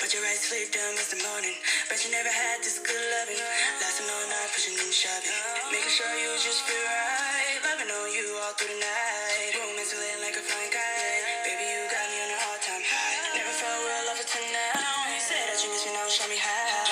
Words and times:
But 0.00 0.10
your 0.12 0.22
eyes 0.26 0.46
flicked 0.46 0.74
down 0.74 0.94
this 0.98 1.14
morning. 1.22 1.54
Bet 1.88 2.02
you 2.04 2.10
never 2.10 2.28
had 2.28 2.60
this 2.60 2.82
good 2.82 3.04
loving. 3.18 3.38
Lasting 3.80 4.10
all 4.10 4.26
night, 4.28 4.50
pushing 4.50 4.76
and 4.76 4.92
shoving. 4.92 5.34
Making 5.70 5.94
sure 5.94 6.10
you 6.18 6.34
just 6.40 6.66
feel 6.66 6.84
right. 6.84 7.58
Loving 7.64 7.90
on 7.90 8.08
you 8.10 8.26
all 8.42 8.54
through 8.58 8.74
the 8.74 8.80
night. 8.82 9.54
Lit 9.54 10.18
like 10.26 10.34
a. 10.34 10.42
Baby, 10.42 11.64
you 11.70 11.86
got 11.86 12.06
me 12.10 12.18
on 12.24 12.58
time 12.64 12.82
high. 12.82 13.38
Never 13.38 13.54
felt 13.54 13.78
real 13.84 14.02
love 14.10 14.18
until 14.18 14.46
now. 14.50 15.06
You 15.06 15.20
that 15.22 15.58
you 15.62 15.70
miss 15.70 15.86
me 15.86 15.92
now, 15.92 16.08
show 16.08 16.28
me 16.28 16.38
how. 16.40 16.84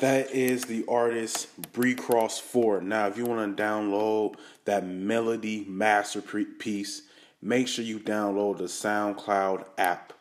That 0.00 0.30
is 0.30 0.64
the 0.64 0.84
artist 0.88 1.48
Bree 1.72 1.94
Cross 1.94 2.40
Four. 2.40 2.82
Now, 2.82 3.06
if 3.06 3.16
you 3.16 3.24
want 3.24 3.56
to 3.56 3.62
download 3.62 4.34
that 4.66 4.86
melody 4.86 5.64
masterpiece, 5.68 7.02
make 7.40 7.66
sure 7.66 7.84
you 7.84 7.98
download 7.98 8.58
the 8.58 8.64
SoundCloud 8.64 9.64
app 9.78 10.12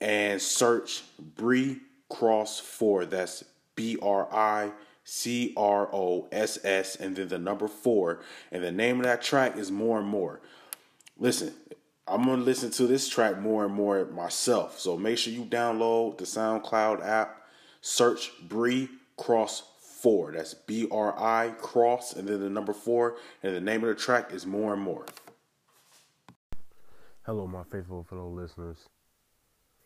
and 0.00 0.40
search 0.40 1.02
Bree 1.18 1.80
Cross 2.08 2.60
4. 2.60 3.06
That's 3.06 3.44
B 3.76 3.98
R 4.02 4.28
I 4.32 4.72
C 5.04 5.52
R 5.56 5.88
O 5.92 6.28
S 6.30 6.58
S 6.64 6.96
and 6.96 7.16
then 7.16 7.28
the 7.28 7.38
number 7.38 7.66
four. 7.66 8.20
And 8.52 8.62
the 8.62 8.70
name 8.70 9.00
of 9.00 9.04
that 9.04 9.22
track 9.22 9.56
is 9.56 9.70
More 9.70 9.98
and 9.98 10.08
More. 10.08 10.40
Listen, 11.18 11.52
I'm 12.06 12.24
gonna 12.24 12.42
listen 12.42 12.70
to 12.72 12.86
this 12.86 13.08
track 13.08 13.38
more 13.38 13.64
and 13.64 13.74
more 13.74 14.04
myself. 14.06 14.78
So 14.78 14.96
make 14.96 15.18
sure 15.18 15.32
you 15.32 15.44
download 15.44 16.18
the 16.18 16.24
SoundCloud 16.24 17.04
app, 17.04 17.42
search 17.80 18.30
Bree 18.48 18.88
Cross 19.16 19.64
Four. 19.80 20.32
That's 20.32 20.54
B 20.54 20.86
R 20.90 21.14
I 21.18 21.54
Cross 21.58 22.14
and 22.14 22.28
then 22.28 22.40
the 22.40 22.50
number 22.50 22.72
four. 22.72 23.16
And 23.42 23.54
the 23.54 23.60
name 23.60 23.82
of 23.82 23.88
the 23.88 23.94
track 23.94 24.32
is 24.32 24.46
More 24.46 24.74
and 24.74 24.82
More. 24.82 25.06
Hello, 27.24 27.46
my 27.46 27.64
faithful 27.64 28.04
fellow 28.04 28.28
listeners. 28.28 28.78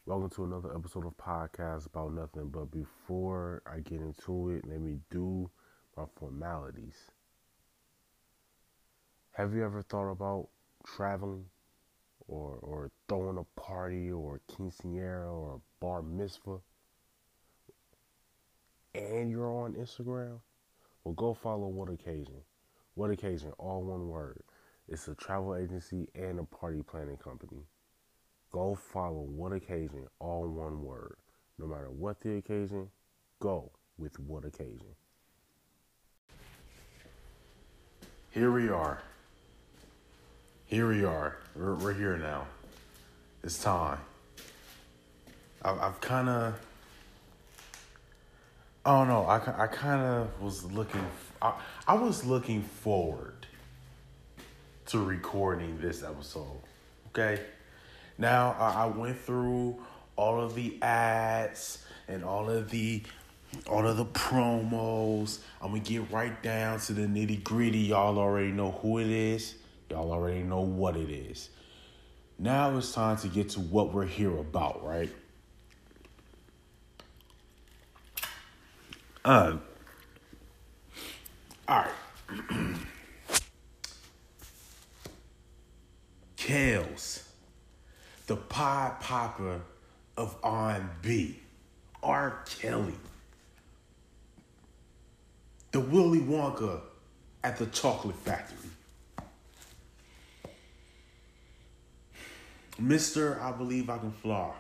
Welcome 0.07 0.29
to 0.33 0.45
another 0.45 0.75
episode 0.77 1.07
of 1.07 1.17
Podcast 1.17 1.87
About 1.87 2.13
Nothing. 2.13 2.51
But 2.51 2.71
before 2.71 3.63
I 3.67 3.81
get 3.81 4.03
into 4.03 4.51
it, 4.51 4.69
let 4.69 4.79
me 4.79 4.99
do 5.11 5.51
my 5.97 6.05
formalities. 6.21 7.11
Have 9.31 9.55
you 9.55 9.65
ever 9.65 9.81
thought 9.81 10.11
about 10.11 10.49
traveling 10.85 11.47
or, 12.29 12.59
or 12.61 12.91
throwing 13.09 13.39
a 13.39 13.59
party 13.59 14.13
or 14.13 14.37
a 14.37 14.53
quinceanera 14.53 15.33
or 15.33 15.55
a 15.55 15.83
bar 15.83 16.03
mitzvah 16.03 16.59
and 18.95 19.31
you're 19.31 19.51
on 19.51 19.73
Instagram? 19.73 20.39
Well, 21.05 21.15
go 21.15 21.33
follow 21.33 21.69
What 21.69 21.89
Occasion. 21.89 22.43
What 22.95 23.11
Occasion, 23.11 23.53
all 23.57 23.83
one 23.83 24.09
word. 24.09 24.43
It's 24.87 25.09
a 25.09 25.15
travel 25.15 25.57
agency 25.57 26.09
and 26.15 26.39
a 26.39 26.45
party 26.45 26.83
planning 26.83 27.17
company. 27.17 27.63
Go 28.55 28.77
follow 28.77 29.27
What 29.35 29.53
Occasion, 29.53 30.07
all 30.21 30.47
one 30.47 30.85
word. 30.85 31.17
No 31.59 31.67
matter 31.67 31.91
what 31.91 32.21
the 32.21 32.37
occasion, 32.37 32.89
go 33.41 33.73
with 33.99 34.17
What 34.21 34.45
Occasion. 34.45 34.95
Here 38.31 38.53
we 38.53 38.69
are. 38.69 39.03
Here 40.67 40.89
we 40.89 41.05
are. 41.05 41.37
We're, 41.57 41.75
we're 41.75 41.95
here 41.95 42.17
now. 42.17 42.47
It's 43.43 43.61
time. 43.61 43.99
I've, 45.61 45.81
I've 45.81 46.01
kind 46.01 46.29
of. 46.29 46.55
I 48.87 48.97
don't 48.97 49.09
know. 49.09 49.25
I, 49.25 49.65
I 49.65 49.67
kind 49.67 50.01
of 50.01 50.41
was 50.41 50.63
looking. 50.63 51.05
I, 51.43 51.55
I 51.89 51.95
was 51.95 52.25
looking 52.25 52.63
forward 52.63 53.49
to 54.87 55.01
recording 55.01 55.77
this 55.81 56.05
episode. 56.05 56.63
Okay. 57.09 57.41
Now 58.19 58.53
I, 58.59 58.87
went 58.87 59.19
through 59.19 59.83
all 60.17 60.41
of 60.41 60.55
the 60.55 60.81
ads 60.83 61.85
and 62.07 62.25
all 62.25 62.49
of 62.49 62.71
the 62.71 63.03
all 63.69 63.87
of 63.87 63.97
the 63.97 64.05
promos. 64.07 65.41
I'm 65.61 65.69
gonna 65.69 65.81
get 65.81 66.11
right 66.11 66.41
down 66.43 66.81
to 66.81 66.93
the 66.93 67.03
nitty 67.03 67.43
gritty. 67.43 67.79
Y'all 67.79 68.19
already 68.19 68.53
know 68.53 68.73
who 68.73 68.99
it 68.99 69.09
is. 69.09 69.57
Y'all 69.91 70.13
already 70.13 70.43
know 70.43 70.61
what 70.61 70.97
it 70.97 71.11
is. 71.11 71.51
Now 72.39 72.77
it's 72.77 72.93
time 72.93 73.17
to 73.19 73.29
get 73.29 73.51
to 73.51 73.61
what 73.61 73.93
we're 73.93 74.07
here 74.07 74.37
about, 74.37 74.85
right? 74.85 75.11
Uh, 79.25 79.57
all 81.67 81.85
right. 81.85 81.91
Kales, 86.37 87.24
the 88.27 88.37
Pied 88.37 89.01
Piper 89.01 89.61
of 90.17 90.37
R&B, 90.43 91.39
R. 92.03 92.43
Kelly, 92.47 92.95
the 95.73 95.81
Willy 95.81 96.21
Wonka 96.21 96.81
at 97.43 97.59
the 97.59 97.67
Chocolate 97.67 98.17
Factory, 98.17 98.71
Mister, 102.79 103.41
I 103.41 103.53
believe 103.53 103.89
I 103.89 103.99
can 103.99 104.11
fly. 104.11 104.51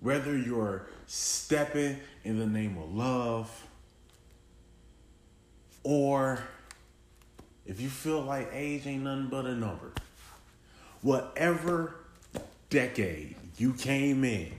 Whether 0.00 0.36
you're 0.36 0.86
stepping 1.06 1.98
in 2.24 2.38
the 2.38 2.46
name 2.46 2.76
of 2.78 2.92
love, 2.94 3.66
or 5.82 6.42
if 7.66 7.80
you 7.80 7.88
feel 7.88 8.20
like 8.20 8.50
age 8.52 8.86
ain't 8.86 9.04
nothing 9.04 9.28
but 9.28 9.46
a 9.46 9.54
number, 9.54 9.92
whatever 11.00 11.96
decade 12.70 13.36
you 13.58 13.72
came 13.74 14.24
in, 14.24 14.52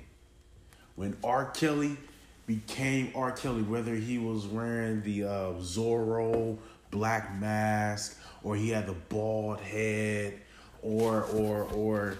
when 0.95 1.17
R. 1.23 1.45
Kelly 1.51 1.97
became 2.45 3.11
R. 3.15 3.31
Kelly, 3.31 3.63
whether 3.63 3.95
he 3.95 4.17
was 4.17 4.45
wearing 4.45 5.01
the 5.03 5.23
uh, 5.23 5.53
Zorro 5.59 6.57
black 6.91 7.39
mask, 7.39 8.19
or 8.43 8.55
he 8.55 8.69
had 8.69 8.87
the 8.87 8.93
bald 8.93 9.59
head, 9.59 10.39
or 10.81 11.23
or 11.23 11.63
or 11.73 12.17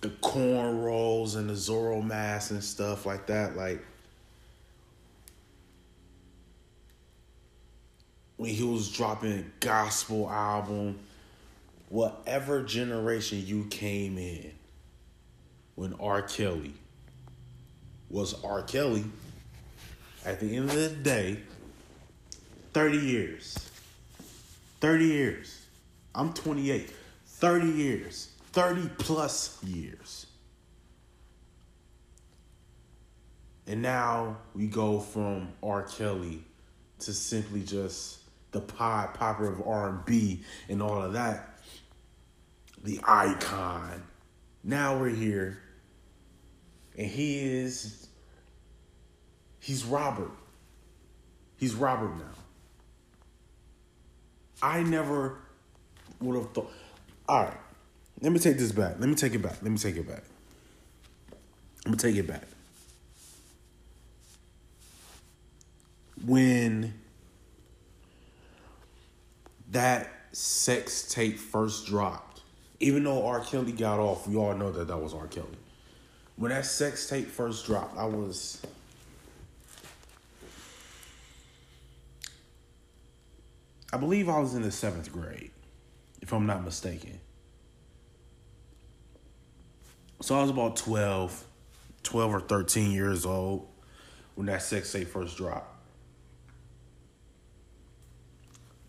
the 0.00 0.08
cornrows 0.08 1.36
and 1.36 1.50
the 1.50 1.54
Zorro 1.54 2.04
mask 2.04 2.50
and 2.52 2.62
stuff 2.62 3.04
like 3.04 3.26
that, 3.26 3.56
like 3.56 3.84
when 8.38 8.50
he 8.50 8.62
was 8.62 8.90
dropping 8.90 9.32
a 9.32 9.44
gospel 9.60 10.30
album, 10.30 10.98
whatever 11.90 12.62
generation 12.62 13.42
you 13.44 13.64
came 13.64 14.16
in, 14.16 14.52
when 15.74 15.92
R. 16.00 16.22
Kelly 16.22 16.72
was 18.08 18.42
R. 18.42 18.62
Kelly, 18.62 19.04
at 20.24 20.40
the 20.40 20.56
end 20.56 20.70
of 20.70 20.74
the 20.74 20.88
day, 20.88 21.38
30 22.72 22.98
years. 22.98 23.70
30 24.80 25.04
years. 25.04 25.66
I'm 26.14 26.32
28. 26.32 26.92
30 27.26 27.66
years. 27.66 28.30
30 28.52 28.88
plus 28.98 29.62
years. 29.64 30.26
And 33.66 33.82
now 33.82 34.38
we 34.54 34.68
go 34.68 35.00
from 35.00 35.48
R. 35.62 35.82
Kelly 35.82 36.44
to 37.00 37.12
simply 37.12 37.62
just 37.62 38.17
the 38.50 38.60
Pied 38.60 39.14
Piper 39.14 39.50
of 39.50 39.66
R&B 39.66 40.42
and 40.68 40.82
all 40.82 41.02
of 41.02 41.12
that. 41.12 41.60
The 42.82 43.00
icon. 43.06 44.02
Now 44.64 44.98
we're 44.98 45.10
here. 45.10 45.58
And 46.96 47.06
he 47.06 47.38
is 47.38 48.08
he's 49.60 49.84
Robert. 49.84 50.30
He's 51.56 51.74
Robert 51.74 52.16
now. 52.16 52.24
I 54.62 54.82
never 54.82 55.38
would 56.20 56.36
have 56.36 56.52
thought. 56.52 56.72
All 57.28 57.44
right, 57.44 57.56
let 58.20 58.32
me 58.32 58.38
take 58.38 58.58
this 58.58 58.72
back. 58.72 58.96
Let 58.98 59.08
me 59.08 59.14
take 59.14 59.34
it 59.34 59.42
back. 59.42 59.62
Let 59.62 59.70
me 59.70 59.78
take 59.78 59.96
it 59.96 60.08
back. 60.08 60.24
Let 61.84 61.92
me 61.92 61.98
take 61.98 62.16
it 62.16 62.26
back. 62.26 62.42
When 66.26 66.94
that 69.70 70.10
sex 70.32 71.12
tape 71.12 71.38
first 71.38 71.86
dropped, 71.86 72.42
even 72.80 73.04
though 73.04 73.26
R. 73.26 73.40
Kelly 73.40 73.72
got 73.72 73.98
off, 73.98 74.26
we 74.26 74.36
all 74.36 74.54
know 74.54 74.72
that 74.72 74.88
that 74.88 74.98
was 74.98 75.14
R. 75.14 75.26
Kelly. 75.26 75.46
When 76.36 76.50
that 76.50 76.66
sex 76.66 77.08
tape 77.08 77.28
first 77.28 77.66
dropped, 77.66 77.98
I 77.98 78.04
was 78.04 78.62
I 83.92 83.96
believe 83.96 84.28
I 84.28 84.38
was 84.38 84.54
in 84.54 84.62
the 84.62 84.70
seventh 84.70 85.10
grade, 85.10 85.50
if 86.20 86.32
I'm 86.32 86.46
not 86.46 86.62
mistaken. 86.62 87.18
So 90.20 90.36
I 90.36 90.42
was 90.42 90.50
about 90.50 90.76
12, 90.76 91.44
12 92.02 92.34
or 92.34 92.40
13 92.40 92.90
years 92.90 93.24
old 93.24 93.66
when 94.34 94.46
that 94.48 94.62
sex 94.62 94.92
tape 94.92 95.08
first 95.08 95.38
dropped. 95.38 95.77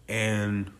And 0.09 0.71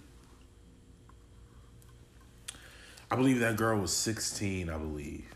I 3.12 3.16
believe 3.16 3.40
that 3.40 3.58
girl 3.58 3.80
was 3.80 3.96
16, 3.96 4.70
I 4.72 4.78
believe. 4.78 5.30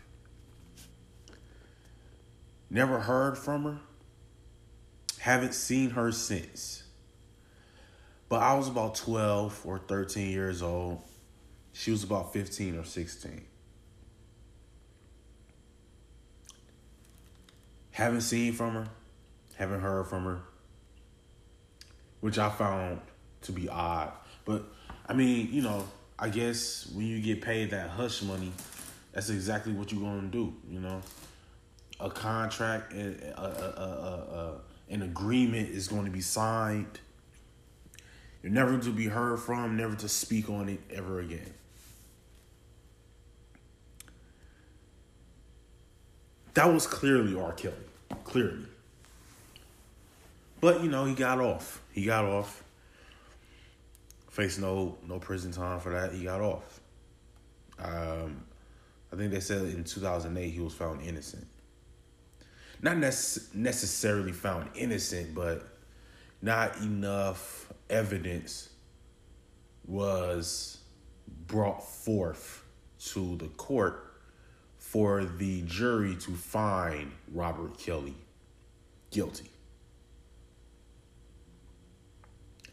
Never 2.68 2.98
heard 2.98 3.38
from 3.38 3.64
her. 3.64 3.78
Haven't 5.20 5.54
seen 5.54 5.90
her 5.90 6.10
since. 6.10 6.82
But 8.28 8.42
I 8.42 8.54
was 8.54 8.66
about 8.66 8.96
12 8.96 9.62
or 9.64 9.78
13 9.78 10.28
years 10.28 10.60
old. 10.60 11.00
She 11.72 11.92
was 11.92 12.02
about 12.02 12.32
15 12.32 12.76
or 12.76 12.84
16. 12.84 13.44
Haven't 17.92 18.22
seen 18.22 18.52
from 18.54 18.74
her. 18.74 18.88
Haven't 19.54 19.80
heard 19.82 20.08
from 20.08 20.24
her. 20.24 20.40
Which 22.20 22.38
I 22.38 22.50
found 22.50 23.00
to 23.44 23.52
be 23.52 23.68
odd. 23.68 24.12
But 24.44 24.64
I 25.06 25.12
mean, 25.12 25.48
you 25.52 25.62
know, 25.62 25.86
I 26.18 26.28
guess 26.28 26.86
when 26.94 27.06
you 27.06 27.20
get 27.20 27.40
paid 27.40 27.70
that 27.70 27.90
hush 27.90 28.22
money, 28.22 28.52
that's 29.12 29.30
exactly 29.30 29.72
what 29.72 29.92
you're 29.92 30.02
gonna 30.02 30.28
do. 30.28 30.54
You 30.68 30.80
know, 30.80 31.00
a 32.00 32.10
contract, 32.10 32.92
a, 32.92 33.40
a, 33.40 33.44
a, 33.44 34.60
an 34.90 35.02
agreement 35.02 35.70
is 35.70 35.88
going 35.88 36.04
to 36.04 36.10
be 36.10 36.20
signed. 36.20 37.00
You're 38.42 38.52
never 38.52 38.76
to 38.78 38.90
be 38.90 39.06
heard 39.06 39.38
from, 39.38 39.76
never 39.76 39.94
to 39.96 40.08
speak 40.08 40.50
on 40.50 40.68
it 40.68 40.80
ever 40.90 41.20
again. 41.20 41.54
That 46.54 46.72
was 46.72 46.86
clearly 46.86 47.38
R. 47.38 47.52
Kelly, 47.52 47.74
clearly. 48.24 48.66
But 50.60 50.82
you 50.82 50.90
know, 50.90 51.04
he 51.04 51.14
got 51.14 51.40
off. 51.40 51.82
He 51.92 52.04
got 52.04 52.24
off. 52.24 52.63
Faced 54.34 54.58
no 54.58 54.98
no 55.06 55.20
prison 55.20 55.52
time 55.52 55.78
for 55.78 55.92
that. 55.92 56.12
He 56.12 56.24
got 56.24 56.40
off. 56.40 56.80
Um, 57.78 58.42
I 59.12 59.16
think 59.16 59.30
they 59.30 59.38
said 59.38 59.62
in 59.62 59.84
2008 59.84 60.50
he 60.50 60.58
was 60.58 60.74
found 60.74 61.02
innocent. 61.02 61.46
Not 62.82 62.96
nec- 62.96 63.54
necessarily 63.54 64.32
found 64.32 64.70
innocent, 64.74 65.36
but 65.36 65.64
not 66.42 66.76
enough 66.78 67.72
evidence 67.88 68.70
was 69.86 70.78
brought 71.46 71.84
forth 71.84 72.64
to 73.12 73.36
the 73.36 73.46
court 73.50 74.16
for 74.78 75.24
the 75.24 75.62
jury 75.62 76.16
to 76.16 76.32
find 76.32 77.12
Robert 77.32 77.78
Kelly 77.78 78.16
guilty. 79.12 79.53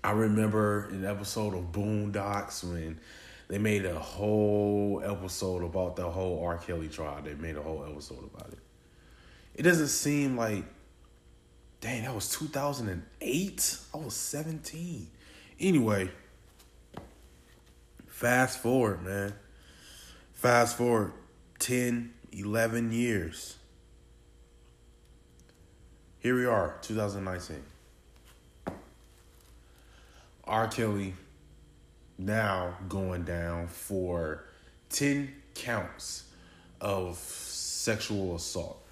I 0.04 0.12
remember 0.12 0.88
an 0.90 1.06
episode 1.06 1.54
of 1.54 1.72
Boondocks 1.72 2.64
when 2.64 3.00
they 3.48 3.58
made 3.60 3.86
a 3.86 4.00
whole 4.00 5.02
episode 5.06 5.64
about 5.64 5.96
the 5.96 6.10
whole 6.10 6.44
R. 6.44 6.58
Kelly 6.58 6.88
trial. 6.88 7.22
They 7.24 7.36
made 7.36 7.56
a 7.56 7.62
whole 7.62 7.86
episode 7.86 8.30
about 8.34 8.52
it. 8.52 8.60
It 9.54 9.64
doesn't 9.64 9.90
seem 9.90 10.38
like, 10.38 10.64
dang, 11.82 12.04
that 12.04 12.16
was 12.16 12.30
2008? 12.30 13.78
I 13.94 13.98
was 13.98 14.16
17. 14.16 15.08
Anyway, 15.60 16.10
fast 18.08 18.60
forward, 18.60 19.04
man. 19.04 19.34
Fast 20.34 20.78
forward 20.78 21.12
10, 21.60 22.14
11 22.32 22.92
years. 22.92 23.58
Here 26.20 26.36
we 26.36 26.46
are, 26.46 26.78
2019. 26.82 27.58
R. 30.52 30.68
Kelly 30.68 31.14
now 32.18 32.76
going 32.90 33.24
down 33.24 33.68
for 33.68 34.44
10 34.90 35.34
counts 35.56 36.26
of 36.82 37.18
sexual 37.18 38.36
assault. 38.36 38.86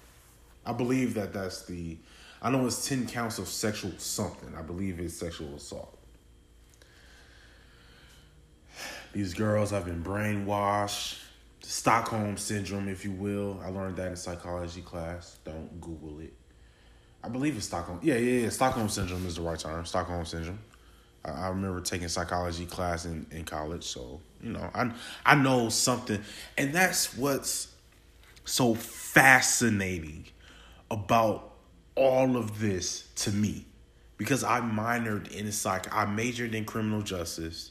I 0.64 0.72
believe 0.72 1.12
that 1.14 1.34
that's 1.34 1.66
the, 1.66 1.98
I 2.40 2.50
know 2.50 2.66
it's 2.66 2.88
10 2.88 3.06
counts 3.08 3.38
of 3.38 3.46
sexual 3.46 3.92
something. 3.98 4.54
I 4.56 4.62
believe 4.62 5.00
it's 5.00 5.14
sexual 5.14 5.54
assault. 5.54 5.98
These 9.12 9.34
girls 9.34 9.70
have 9.70 9.84
been 9.84 10.02
brainwashed. 10.02 11.18
Stockholm 11.60 12.38
syndrome, 12.38 12.88
if 12.88 13.04
you 13.04 13.12
will. 13.12 13.60
I 13.62 13.68
learned 13.68 13.96
that 13.96 14.08
in 14.08 14.16
psychology 14.16 14.80
class. 14.80 15.38
Don't 15.44 15.78
Google 15.78 16.20
it. 16.20 16.32
I 17.22 17.28
believe 17.28 17.54
it's 17.58 17.66
Stockholm. 17.66 18.00
Yeah, 18.02 18.14
yeah, 18.14 18.44
yeah. 18.44 18.48
Stockholm 18.48 18.88
syndrome 18.88 19.26
is 19.26 19.36
the 19.36 19.42
right 19.42 19.58
term. 19.58 19.84
Stockholm 19.84 20.24
syndrome. 20.24 20.58
I 21.24 21.48
remember 21.48 21.80
taking 21.80 22.08
psychology 22.08 22.64
class 22.64 23.04
in, 23.04 23.26
in 23.30 23.44
college, 23.44 23.84
so 23.84 24.20
you 24.42 24.52
know 24.52 24.70
I 24.74 24.90
I 25.26 25.34
know 25.34 25.68
something, 25.68 26.22
and 26.56 26.72
that's 26.72 27.16
what's 27.16 27.68
so 28.44 28.74
fascinating 28.74 30.26
about 30.90 31.52
all 31.94 32.36
of 32.36 32.58
this 32.58 33.08
to 33.16 33.32
me, 33.32 33.66
because 34.16 34.42
I 34.42 34.60
minored 34.60 35.30
in 35.30 35.52
psych, 35.52 35.94
I 35.94 36.06
majored 36.06 36.54
in 36.54 36.64
criminal 36.64 37.02
justice, 37.02 37.70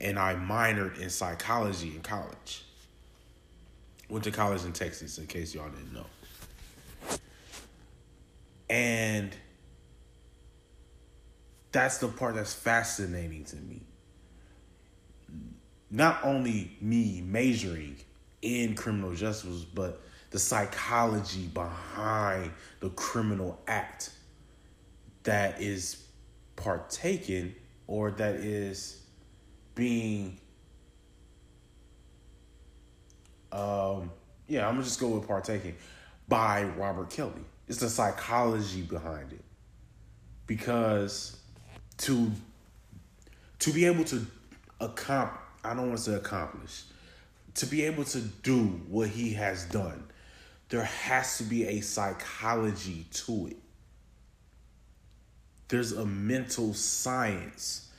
and 0.00 0.18
I 0.18 0.34
minored 0.34 0.98
in 0.98 1.08
psychology 1.08 1.94
in 1.94 2.02
college. 2.02 2.64
Went 4.10 4.24
to 4.24 4.30
college 4.30 4.64
in 4.64 4.74
Texas, 4.74 5.16
in 5.16 5.26
case 5.26 5.54
y'all 5.54 5.70
didn't 5.70 5.94
know, 5.94 6.06
and 8.68 9.34
that's 11.74 11.98
the 11.98 12.06
part 12.06 12.36
that's 12.36 12.54
fascinating 12.54 13.42
to 13.42 13.56
me. 13.56 13.82
Not 15.90 16.20
only 16.24 16.76
me 16.80 17.20
majoring 17.20 17.96
in 18.42 18.76
criminal 18.76 19.12
justice, 19.12 19.64
but 19.64 20.00
the 20.30 20.38
psychology 20.38 21.48
behind 21.48 22.52
the 22.78 22.90
criminal 22.90 23.60
act 23.66 24.10
that 25.24 25.60
is 25.60 26.04
partaken 26.54 27.56
or 27.88 28.12
that 28.12 28.36
is 28.36 29.02
being 29.74 30.38
um 33.50 34.12
yeah, 34.46 34.68
I'm 34.68 34.74
gonna 34.74 34.84
just 34.84 35.00
go 35.00 35.08
with 35.08 35.26
partaking 35.26 35.74
by 36.28 36.62
Robert 36.62 37.10
Kelly. 37.10 37.32
It's 37.66 37.78
the 37.78 37.90
psychology 37.90 38.82
behind 38.82 39.32
it. 39.32 39.44
Because 40.46 41.40
to 41.98 42.30
to 43.60 43.72
be 43.72 43.84
able 43.84 44.04
to 44.04 44.26
accomplish 44.80 45.40
I 45.62 45.74
don't 45.74 45.88
want 45.88 45.98
to 45.98 46.04
say 46.04 46.14
accomplish 46.14 46.84
to 47.54 47.66
be 47.66 47.84
able 47.84 48.04
to 48.04 48.20
do 48.20 48.64
what 48.88 49.08
he 49.08 49.34
has 49.34 49.64
done 49.66 50.04
there 50.68 50.84
has 50.84 51.38
to 51.38 51.44
be 51.44 51.66
a 51.66 51.80
psychology 51.80 53.06
to 53.12 53.48
it. 53.48 53.56
There's 55.68 55.92
a 55.92 56.04
mental 56.04 56.74
science 56.74 57.92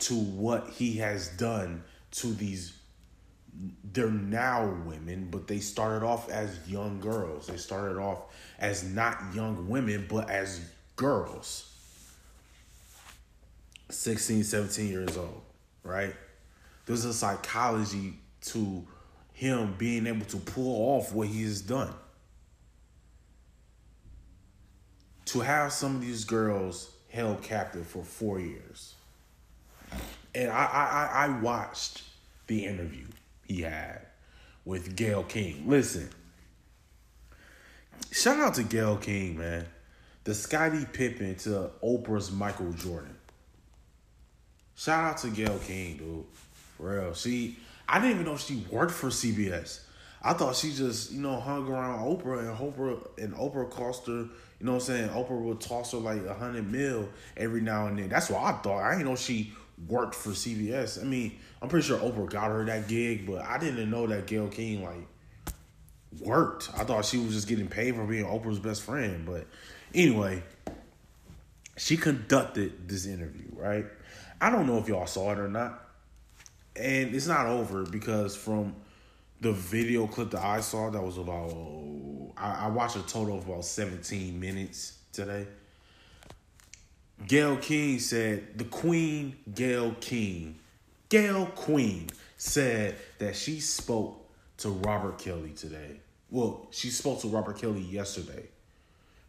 to 0.00 0.14
what 0.14 0.68
he 0.70 0.98
has 0.98 1.28
done 1.28 1.82
to 2.12 2.32
these 2.34 2.76
they're 3.82 4.10
now 4.10 4.66
women 4.86 5.28
but 5.30 5.48
they 5.48 5.58
started 5.58 6.06
off 6.06 6.30
as 6.30 6.56
young 6.68 7.00
girls. 7.00 7.46
They 7.46 7.56
started 7.56 7.98
off 7.98 8.22
as 8.58 8.84
not 8.84 9.18
young 9.34 9.68
women 9.68 10.06
but 10.08 10.30
as 10.30 10.60
girls 10.96 11.69
16, 13.90 14.44
17 14.44 14.88
years 14.88 15.16
old, 15.16 15.42
right? 15.82 16.14
There's 16.86 17.04
a 17.04 17.14
psychology 17.14 18.14
to 18.42 18.86
him 19.32 19.74
being 19.78 20.06
able 20.06 20.26
to 20.26 20.36
pull 20.36 20.96
off 20.96 21.12
what 21.12 21.28
he 21.28 21.42
has 21.44 21.60
done. 21.60 21.92
To 25.26 25.40
have 25.40 25.72
some 25.72 25.96
of 25.96 26.00
these 26.00 26.24
girls 26.24 26.90
held 27.10 27.42
captive 27.42 27.86
for 27.86 28.02
four 28.02 28.40
years. 28.40 28.94
And 30.34 30.50
I, 30.50 30.64
I, 30.64 31.26
I 31.26 31.40
watched 31.40 32.02
the 32.46 32.64
interview 32.64 33.06
he 33.46 33.62
had 33.62 34.06
with 34.64 34.96
Gayle 34.96 35.24
King. 35.24 35.64
Listen, 35.66 36.08
shout 38.10 38.38
out 38.38 38.54
to 38.54 38.62
Gayle 38.62 38.96
King, 38.96 39.38
man. 39.38 39.66
The 40.24 40.34
Scottie 40.34 40.86
Pippen 40.92 41.34
to 41.36 41.70
Oprah's 41.82 42.30
Michael 42.30 42.72
Jordan. 42.72 43.16
Shout 44.80 45.04
out 45.04 45.18
to 45.18 45.28
Gayle 45.28 45.58
King, 45.58 45.98
dude. 45.98 46.24
For 46.78 46.98
real. 46.98 47.12
She 47.12 47.58
I 47.86 47.98
didn't 48.00 48.12
even 48.12 48.24
know 48.24 48.38
she 48.38 48.64
worked 48.70 48.92
for 48.92 49.08
CBS. 49.08 49.80
I 50.22 50.32
thought 50.32 50.56
she 50.56 50.72
just, 50.72 51.12
you 51.12 51.20
know, 51.20 51.38
hung 51.38 51.68
around 51.68 51.98
Oprah 51.98 52.48
and 52.48 52.56
Oprah 52.56 52.98
and 53.18 53.34
Oprah 53.34 53.70
cost 53.70 54.06
her, 54.06 54.12
you 54.12 54.28
know 54.60 54.72
what 54.72 54.78
I'm 54.78 54.80
saying? 54.86 55.08
Oprah 55.10 55.38
would 55.38 55.60
toss 55.60 55.92
her 55.92 55.98
like 55.98 56.24
a 56.24 56.32
hundred 56.32 56.70
mil 56.72 57.10
every 57.36 57.60
now 57.60 57.88
and 57.88 57.98
then. 57.98 58.08
That's 58.08 58.30
what 58.30 58.42
I 58.42 58.52
thought. 58.52 58.82
I 58.82 58.92
didn't 58.92 59.04
know 59.04 59.16
she 59.16 59.52
worked 59.86 60.14
for 60.14 60.30
CBS. 60.30 60.98
I 60.98 61.04
mean, 61.04 61.36
I'm 61.60 61.68
pretty 61.68 61.86
sure 61.86 61.98
Oprah 61.98 62.30
got 62.30 62.50
her 62.50 62.64
that 62.64 62.88
gig, 62.88 63.26
but 63.26 63.42
I 63.42 63.58
didn't 63.58 63.90
know 63.90 64.06
that 64.06 64.26
Gayle 64.26 64.48
King 64.48 64.82
like 64.82 65.52
worked. 66.20 66.70
I 66.74 66.84
thought 66.84 67.04
she 67.04 67.18
was 67.18 67.34
just 67.34 67.48
getting 67.48 67.68
paid 67.68 67.96
for 67.96 68.06
being 68.06 68.24
Oprah's 68.24 68.58
best 68.58 68.80
friend. 68.80 69.26
But 69.26 69.46
anyway, 69.94 70.42
she 71.76 71.98
conducted 71.98 72.88
this 72.88 73.04
interview, 73.04 73.48
right? 73.52 73.84
I 74.40 74.50
don't 74.50 74.66
know 74.66 74.78
if 74.78 74.88
y'all 74.88 75.06
saw 75.06 75.32
it 75.32 75.38
or 75.38 75.48
not. 75.48 75.86
And 76.76 77.14
it's 77.14 77.26
not 77.26 77.46
over 77.46 77.84
because 77.84 78.36
from 78.36 78.74
the 79.40 79.52
video 79.52 80.06
clip 80.06 80.30
that 80.30 80.44
I 80.44 80.60
saw 80.60 80.90
that 80.90 81.02
was 81.02 81.18
about 81.18 81.50
I, 82.36 82.66
I 82.66 82.68
watched 82.68 82.96
a 82.96 83.02
total 83.02 83.38
of 83.38 83.48
about 83.48 83.64
17 83.64 84.38
minutes 84.38 84.98
today. 85.12 85.46
Gayle 87.26 87.56
King 87.58 87.98
said 87.98 88.58
the 88.58 88.64
Queen 88.64 89.36
Gayle 89.54 89.94
King, 90.00 90.58
Gayle 91.10 91.46
Queen 91.46 92.08
said 92.38 92.96
that 93.18 93.36
she 93.36 93.60
spoke 93.60 94.26
to 94.58 94.70
Robert 94.70 95.18
Kelly 95.18 95.50
today. 95.50 96.00
Well, 96.30 96.68
she 96.70 96.88
spoke 96.88 97.20
to 97.20 97.28
Robert 97.28 97.58
Kelly 97.58 97.82
yesterday 97.82 98.48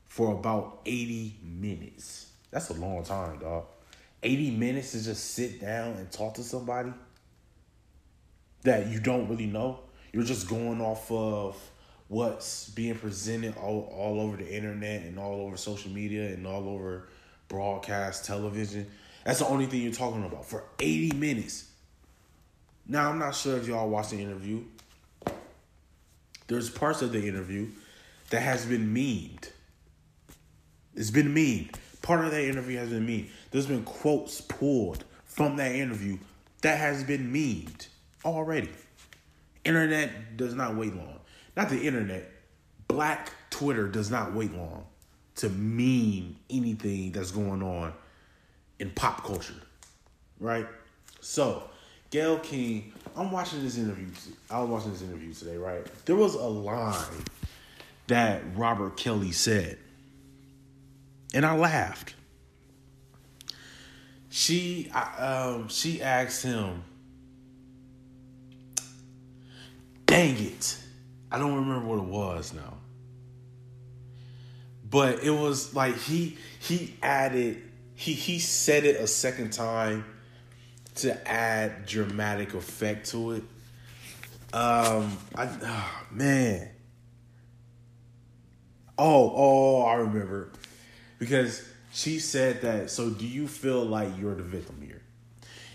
for 0.06 0.32
about 0.32 0.80
80 0.86 1.36
minutes. 1.44 2.32
That's 2.52 2.70
a 2.70 2.74
long 2.74 3.04
time, 3.04 3.40
dog. 3.40 3.66
80 4.24 4.52
minutes 4.52 4.92
to 4.92 5.04
just 5.04 5.32
sit 5.32 5.62
down 5.62 5.94
and 5.94 6.12
talk 6.12 6.36
to 6.36 6.44
somebody 6.44 6.94
that 8.64 8.88
you 8.88 9.00
don't 9.00 9.28
really 9.28 9.48
know. 9.48 9.80
You're 10.14 10.24
just 10.24 10.48
going 10.48 10.82
off 10.82 11.12
of 11.12 11.58
what's 12.08 12.70
being 12.70 12.96
presented 12.96 13.56
all, 13.58 13.92
all 13.96 14.20
over 14.20 14.38
the 14.38 14.54
internet 14.54 15.04
and 15.04 15.18
all 15.18 15.42
over 15.42 15.58
social 15.58 15.92
media 15.92 16.28
and 16.28 16.46
all 16.46 16.68
over 16.68 17.08
broadcast 17.48 18.26
television. 18.26 18.86
That's 19.24 19.40
the 19.40 19.48
only 19.48 19.66
thing 19.66 19.82
you're 19.82 19.94
talking 19.94 20.26
about 20.26 20.46
for 20.46 20.66
80 20.80 21.16
minutes. 21.18 21.70
Now, 22.88 23.10
I'm 23.10 23.20
not 23.20 23.36
sure 23.36 23.58
if 23.58 23.68
y'all 23.68 23.90
watched 23.90 24.12
the 24.12 24.22
interview. 24.22 24.64
There's 26.48 26.70
parts 26.70 27.02
of 27.02 27.14
the 27.14 27.26
interview 27.26 27.70
that 28.30 28.42
has 28.42 28.66
been 28.66 28.94
memed. 28.94 29.50
It's 30.96 31.12
been 31.12 31.34
memed. 31.34 31.76
Part 32.02 32.26
of 32.26 32.32
that 32.32 32.44
interview 32.44 32.78
has 32.78 32.90
been 32.90 33.06
memed. 33.06 33.30
There's 33.52 33.68
been 33.68 33.84
quotes 33.84 34.42
pulled 34.42 35.04
from 35.26 35.58
that 35.58 35.74
interview 35.74 36.18
that 36.62 36.78
has 36.78 37.04
been 37.04 37.32
memed 37.32 37.88
already. 38.26 38.70
Internet 39.64 40.38
does 40.38 40.56
not 40.56 40.76
wait 40.76 40.96
long. 40.96 41.20
Not 41.56 41.70
the 41.70 41.82
internet. 41.82 42.32
Black 42.88 43.32
Twitter 43.50 43.88
does 43.88 44.10
not 44.10 44.34
wait 44.34 44.54
long 44.54 44.86
to 45.36 45.50
meme 45.50 46.36
anything 46.50 47.12
that's 47.12 47.32
going 47.32 47.62
on 47.62 47.94
in 48.80 48.90
pop 48.92 49.24
culture. 49.24 49.54
Right? 50.40 50.68
So, 51.20 51.64
Gayle 52.10 52.40
King, 52.40 52.94
I'm 53.16 53.32
watching 53.32 53.62
this 53.64 53.78
interview. 53.78 54.08
I 54.50 54.60
was 54.60 54.70
watching 54.70 54.92
this 54.92 55.02
interview 55.02 55.34
today, 55.34 55.58
right? 55.58 55.86
There 56.06 56.16
was 56.16 56.34
a 56.34 56.40
line 56.40 57.26
that 58.08 58.42
Robert 58.56 58.98
Kelly 58.98 59.32
said. 59.32 59.78
And 61.34 61.46
I 61.46 61.56
laughed. 61.56 62.16
She 64.30 64.90
um 64.92 65.68
she 65.68 66.02
asked 66.02 66.44
him, 66.44 66.84
Dang 70.06 70.38
it. 70.38 70.78
I 71.32 71.38
don't 71.38 71.56
remember 71.56 71.88
what 71.88 72.00
it 72.00 72.10
was 72.10 72.54
now. 72.54 72.78
But 74.90 75.24
it 75.24 75.32
was 75.32 75.74
like 75.74 75.98
he 75.98 76.38
he 76.60 76.96
added 77.02 77.62
he 77.96 78.14
he 78.14 78.40
said 78.40 78.84
it 78.84 79.00
a 79.00 79.08
second 79.08 79.54
time 79.54 80.06
to 80.96 81.30
add 81.30 81.86
dramatic 81.86 82.54
effect 82.54 83.10
to 83.12 83.32
it. 83.32 83.44
Um, 84.54 85.18
I 85.36 85.50
oh, 85.64 86.04
man. 86.12 86.70
Oh, 88.98 89.34
oh, 89.36 89.82
I 89.84 89.96
remember 89.96 90.52
because 91.22 91.64
she 91.94 92.18
said 92.18 92.62
that. 92.64 92.90
So, 92.90 93.12
do 93.12 93.28
you 93.28 93.48
feel 93.48 93.86
like 93.86 94.10
you're 94.20 94.34
the 94.34 94.42
victim 94.42 94.82
here? 94.84 95.04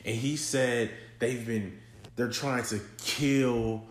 And 0.05 0.17
he 0.17 0.37
said 0.37 0.91
they've 1.21 1.47
been 1.47 1.79
they're 2.17 2.29
trying 2.29 2.65
to 2.65 2.81
kill 2.99 3.85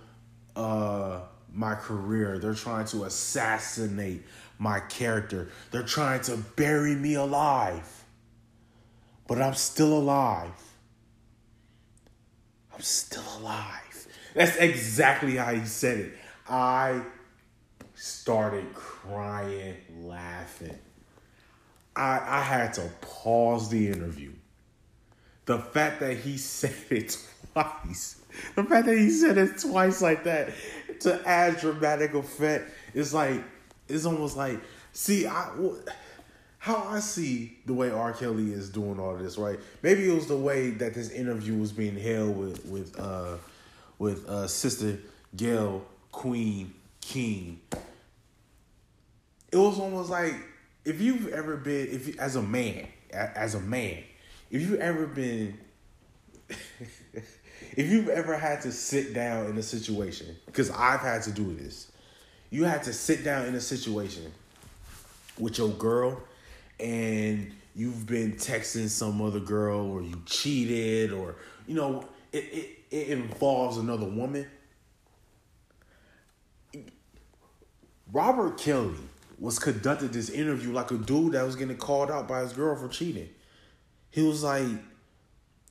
uh 0.57 1.21
my 1.53 1.75
career. 1.75 2.39
They're 2.39 2.53
trying 2.53 2.87
to 2.87 3.05
assassinate 3.05 4.23
my 4.59 4.81
character. 4.81 5.49
They're 5.71 5.83
trying 5.83 6.21
to 6.23 6.35
bury 6.57 6.93
me 6.93 7.13
alive. 7.13 8.03
But 9.25 9.41
I'm 9.41 9.53
still 9.53 9.97
alive. 9.97 10.51
I'm 12.73 12.81
still 12.81 13.23
alive. 13.39 14.07
That's 14.33 14.57
exactly 14.57 15.37
how 15.37 15.53
he 15.53 15.65
said 15.65 15.99
it. 15.99 16.13
I 16.49 17.01
started 17.93 18.73
crying, 18.73 19.77
laughing. 20.01 20.77
I, 21.95 22.21
I 22.25 22.41
had 22.41 22.73
to 22.73 22.89
pause 23.01 23.69
the 23.69 23.87
interview. 23.87 24.31
The 25.45 25.59
fact 25.59 25.99
that 26.01 26.17
he 26.17 26.37
said 26.37 26.75
it 26.89 27.17
twice, 27.53 28.21
the 28.55 28.63
fact 28.63 28.87
that 28.87 28.97
he 28.97 29.09
said 29.09 29.37
it 29.37 29.57
twice 29.59 30.01
like 30.01 30.23
that 30.25 30.49
to 31.01 31.21
add 31.27 31.57
dramatic 31.59 32.13
effect 32.13 32.71
is 32.93 33.13
like, 33.13 33.43
it's 33.87 34.05
almost 34.05 34.35
like, 34.35 34.59
see, 34.93 35.27
I 35.27 35.49
how 36.65 36.77
I 36.89 36.99
see 36.99 37.59
the 37.67 37.75
way 37.75 37.91
R. 37.91 38.11
Kelly 38.11 38.51
is 38.51 38.69
doing 38.69 38.99
all 38.99 39.15
this, 39.15 39.37
right? 39.37 39.59
Maybe 39.83 40.09
it 40.09 40.15
was 40.15 40.25
the 40.25 40.35
way 40.35 40.71
that 40.71 40.95
this 40.95 41.11
interview 41.11 41.55
was 41.55 41.71
being 41.71 41.95
held 41.95 42.35
with 42.35 42.65
with 42.65 42.99
uh 42.99 43.37
with 43.99 44.27
uh 44.27 44.47
Sister 44.47 44.97
Gayle 45.35 45.85
Queen 46.11 46.73
King. 47.01 47.61
It 49.51 49.57
was 49.57 49.79
almost 49.79 50.09
like 50.09 50.33
if 50.85 51.01
you've 51.01 51.27
ever 51.29 51.57
been 51.57 51.87
if 51.89 52.17
as 52.19 52.35
a 52.35 52.41
man, 52.41 52.87
as 53.11 53.55
a 53.55 53.59
man, 53.59 54.03
if 54.51 54.61
you've 54.61 54.79
ever 54.79 55.07
been 55.07 55.57
if 56.47 57.89
you've 57.89 58.09
ever 58.09 58.37
had 58.37 58.61
to 58.61 58.71
sit 58.71 59.13
down 59.13 59.47
in 59.47 59.57
a 59.57 59.63
situation, 59.63 60.35
because 60.45 60.69
I've 60.69 61.01
had 61.01 61.23
to 61.23 61.31
do 61.31 61.53
this, 61.55 61.91
you 62.51 62.63
had 62.63 62.83
to 62.83 62.93
sit 62.93 63.23
down 63.23 63.47
in 63.47 63.55
a 63.55 63.61
situation 63.61 64.31
with 65.39 65.57
your 65.57 65.69
girl 65.69 66.21
and 66.79 67.51
you've 67.75 68.05
been 68.05 68.33
texting 68.33 68.87
some 68.87 69.21
other 69.21 69.39
girl 69.39 69.91
or 69.91 70.01
you 70.01 70.21
cheated 70.25 71.11
or 71.11 71.35
you 71.67 71.73
know 71.73 72.07
it, 72.31 72.37
it, 72.37 72.69
it 72.91 73.09
involves 73.09 73.77
another 73.77 74.05
woman. 74.05 74.45
Robert 78.11 78.59
kelly 78.59 78.93
was 79.39 79.59
conducted 79.59 80.13
this 80.13 80.29
interview 80.29 80.71
like 80.71 80.91
a 80.91 80.97
dude 80.97 81.33
that 81.33 81.45
was 81.45 81.55
getting 81.55 81.77
called 81.77 82.09
out 82.09 82.27
by 82.27 82.41
his 82.41 82.53
girl 82.53 82.75
for 82.75 82.87
cheating 82.87 83.29
he 84.09 84.21
was 84.21 84.43
like 84.43 84.65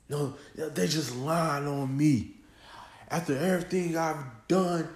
no 0.09 0.35
they're 0.55 0.87
just 0.87 1.15
lying 1.17 1.67
on 1.67 1.97
me 1.97 2.33
after 3.11 3.37
everything 3.37 3.97
i've 3.97 4.25
done 4.49 4.89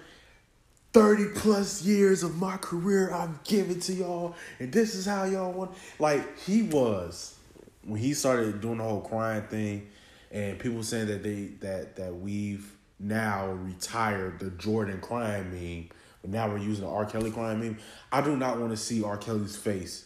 30 0.93 1.25
plus 1.35 1.83
years 1.83 2.23
of 2.23 2.35
my 2.37 2.57
career 2.57 3.13
I've 3.13 3.43
given 3.43 3.79
to 3.81 3.93
y'all, 3.93 4.35
and 4.59 4.71
this 4.71 4.95
is 4.95 5.05
how 5.05 5.25
y'all 5.25 5.51
want. 5.51 5.71
Like, 5.99 6.39
he 6.39 6.63
was, 6.63 7.35
when 7.83 7.99
he 7.99 8.13
started 8.13 8.59
doing 8.59 8.79
the 8.79 8.83
whole 8.83 9.01
crying 9.01 9.43
thing, 9.43 9.89
and 10.31 10.59
people 10.59 10.83
saying 10.83 11.07
that 11.07 11.23
they 11.23 11.45
that 11.59 11.95
that 11.95 12.15
we've 12.15 12.75
now 12.99 13.47
retired 13.47 14.39
the 14.39 14.51
Jordan 14.51 14.99
crying 15.01 15.51
meme, 15.51 15.89
but 16.21 16.31
now 16.31 16.49
we're 16.49 16.57
using 16.57 16.85
the 16.85 16.89
R. 16.91 17.05
Kelly 17.05 17.31
crying 17.31 17.59
meme. 17.59 17.77
I 18.11 18.21
do 18.21 18.35
not 18.35 18.59
want 18.59 18.71
to 18.71 18.77
see 18.77 19.03
R. 19.03 19.17
Kelly's 19.17 19.55
face 19.55 20.05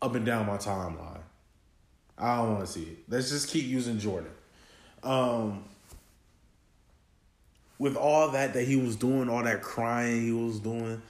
up 0.00 0.14
and 0.14 0.24
down 0.24 0.46
my 0.46 0.56
timeline. 0.56 1.20
I 2.16 2.38
don't 2.38 2.54
want 2.54 2.66
to 2.66 2.72
see 2.72 2.82
it. 2.82 2.98
Let's 3.08 3.30
just 3.30 3.48
keep 3.48 3.64
using 3.64 3.98
Jordan. 3.98 4.30
Um, 5.02 5.64
with 7.78 7.96
all 7.96 8.30
that 8.32 8.52
that 8.54 8.64
he 8.64 8.76
was 8.76 8.96
doing, 8.96 9.28
all 9.28 9.42
that 9.42 9.62
crying 9.62 10.22
he 10.22 10.32
was 10.32 10.60
doing, 10.60 11.00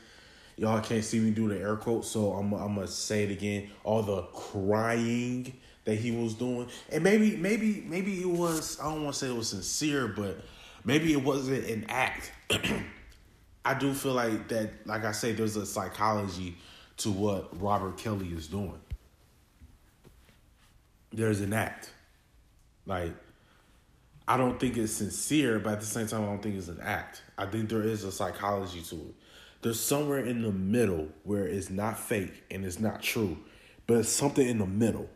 y'all 0.57 0.81
can't 0.81 1.05
see 1.05 1.19
me 1.19 1.31
do 1.31 1.49
the 1.49 1.59
air 1.59 1.77
quotes, 1.77 2.09
so 2.09 2.33
I'm 2.33 2.53
I'm 2.53 2.77
gonna 2.77 2.87
say 2.87 3.25
it 3.25 3.31
again. 3.31 3.71
All 3.83 4.03
the 4.03 4.23
crying 4.23 5.53
that 5.85 5.97
he 5.97 6.13
was 6.13 6.35
doing, 6.35 6.69
and 6.91 7.03
maybe 7.03 7.37
maybe 7.37 7.85
maybe 7.89 8.21
it 8.21 8.29
was 8.29 8.79
I 8.79 8.85
don't 8.85 9.03
want 9.03 9.15
to 9.15 9.19
say 9.19 9.33
it 9.33 9.37
was 9.37 9.49
sincere, 9.49 10.07
but 10.07 10.45
maybe 10.85 11.13
it 11.13 11.23
wasn't 11.23 11.67
an 11.69 11.87
act. 11.89 12.31
I 13.65 13.75
do 13.75 13.93
feel 13.93 14.15
like 14.15 14.49
that, 14.49 14.87
like 14.87 15.05
I 15.05 15.13
say, 15.13 15.33
there's 15.33 15.57
a 15.57 15.67
psychology 15.67 16.57
to 16.99 17.11
what 17.11 17.61
Robert 17.61 17.99
Kelly 17.99 18.29
is 18.29 18.49
doing. 18.49 18.81
There's 21.13 21.41
an 21.41 21.53
act, 21.53 21.91
like 22.87 23.13
I 24.31 24.37
don't 24.37 24.61
think 24.61 24.77
it's 24.77 24.93
sincere, 24.93 25.59
but 25.59 25.73
at 25.73 25.81
the 25.81 25.87
same 25.87 26.07
time, 26.07 26.23
I 26.23 26.27
don't 26.27 26.41
think 26.41 26.57
it's 26.57 26.69
an 26.69 26.79
act. 26.81 27.23
I 27.37 27.47
think 27.47 27.69
there 27.69 27.83
is 27.83 28.05
a 28.05 28.13
psychology 28.13 28.81
to 28.83 28.95
it. 28.95 29.15
There's 29.61 29.81
somewhere 29.81 30.21
in 30.21 30.43
the 30.43 30.53
middle 30.53 31.09
where 31.25 31.47
it's 31.47 31.69
not 31.69 31.99
fake 31.99 32.45
and 32.49 32.65
it's 32.65 32.79
not 32.79 33.03
true, 33.03 33.37
but 33.89 33.99
it's 33.99 34.09
something 34.09 34.47
in 34.47 34.59
the 34.59 34.67
middle. 34.67 35.11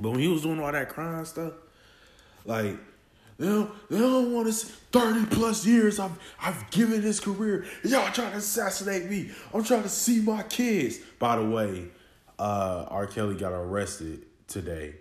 But 0.00 0.10
when 0.10 0.20
he 0.20 0.28
was 0.28 0.42
doing 0.42 0.60
all 0.60 0.70
that 0.70 0.88
crime 0.88 1.24
stuff, 1.24 1.54
like 2.44 2.78
they 3.38 3.46
don't, 3.46 3.88
they 3.90 3.98
don't 3.98 4.32
want 4.32 4.46
to. 4.46 4.52
See, 4.52 4.72
Thirty 4.92 5.24
plus 5.24 5.64
years, 5.64 5.98
I've 5.98 6.18
I've 6.38 6.70
given 6.70 7.00
this 7.00 7.18
career. 7.18 7.64
Y'all 7.82 8.12
trying 8.12 8.32
to 8.32 8.36
assassinate 8.36 9.08
me. 9.08 9.30
I'm 9.54 9.64
trying 9.64 9.84
to 9.84 9.88
see 9.88 10.20
my 10.20 10.42
kids. 10.42 10.98
By 11.18 11.36
the 11.36 11.46
way, 11.46 11.86
uh, 12.38 12.84
R. 12.88 13.06
Kelly 13.06 13.34
got 13.34 13.52
arrested 13.52 14.26
today 14.48 14.96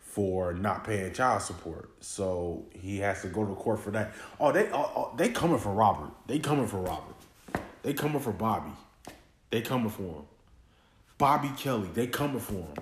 for 0.00 0.52
not 0.52 0.82
paying 0.82 1.12
child 1.12 1.42
support. 1.42 1.90
So 2.00 2.66
he 2.72 2.98
has 2.98 3.22
to 3.22 3.28
go 3.28 3.46
to 3.46 3.54
court 3.54 3.78
for 3.78 3.92
that. 3.92 4.14
Oh, 4.40 4.50
they 4.50 4.68
oh, 4.72 4.90
oh, 4.96 5.12
they 5.16 5.28
coming 5.28 5.58
for 5.58 5.72
Robert. 5.72 6.10
They 6.26 6.40
coming 6.40 6.66
for 6.66 6.78
Robert. 6.78 7.14
They 7.84 7.92
coming 7.92 8.18
for 8.18 8.32
Bobby. 8.32 8.72
They 9.50 9.60
coming 9.60 9.90
for 9.90 10.02
him. 10.02 10.24
Bobby 11.18 11.52
Kelly. 11.56 11.88
They 11.94 12.08
coming 12.08 12.40
for 12.40 12.54
him. 12.54 12.74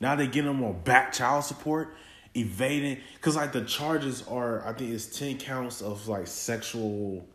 Now 0.00 0.16
they 0.16 0.26
get 0.26 0.44
him 0.44 0.64
on 0.64 0.80
back 0.80 1.12
child 1.12 1.44
support, 1.44 1.94
evading 2.34 2.98
because 3.14 3.36
like 3.36 3.52
the 3.52 3.64
charges 3.64 4.26
are 4.28 4.66
I 4.66 4.72
think 4.72 4.92
it's 4.92 5.06
ten 5.06 5.38
counts 5.38 5.82
of 5.82 6.08
like 6.08 6.26
sexual 6.26 7.26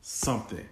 something, 0.00 0.66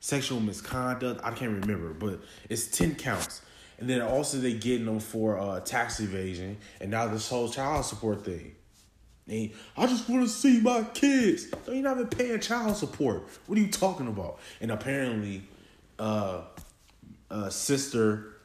sexual 0.00 0.40
misconduct. 0.40 1.20
I 1.24 1.32
can't 1.32 1.60
remember, 1.60 1.92
but 1.92 2.20
it's 2.48 2.66
ten 2.66 2.94
counts. 2.94 3.42
And 3.78 3.88
then 3.88 4.02
also 4.02 4.38
they 4.38 4.54
getting 4.54 4.86
them 4.86 4.98
for 4.98 5.38
uh, 5.38 5.60
tax 5.60 6.00
evasion, 6.00 6.56
and 6.80 6.90
now 6.90 7.06
this 7.06 7.28
whole 7.28 7.48
child 7.48 7.84
support 7.84 8.24
thing. 8.24 8.56
And 9.28 9.50
I 9.76 9.86
just 9.86 10.08
want 10.08 10.22
to 10.22 10.28
see 10.28 10.60
my 10.60 10.82
kids. 10.94 11.48
So 11.64 11.72
you're 11.72 11.82
not 11.82 11.98
even 11.98 12.08
paying 12.08 12.40
child 12.40 12.76
support. 12.76 13.28
What 13.46 13.58
are 13.58 13.60
you 13.60 13.70
talking 13.70 14.08
about? 14.08 14.40
And 14.60 14.72
apparently, 14.72 15.42
uh, 15.98 16.42
uh, 17.30 17.50
sister, 17.50 18.38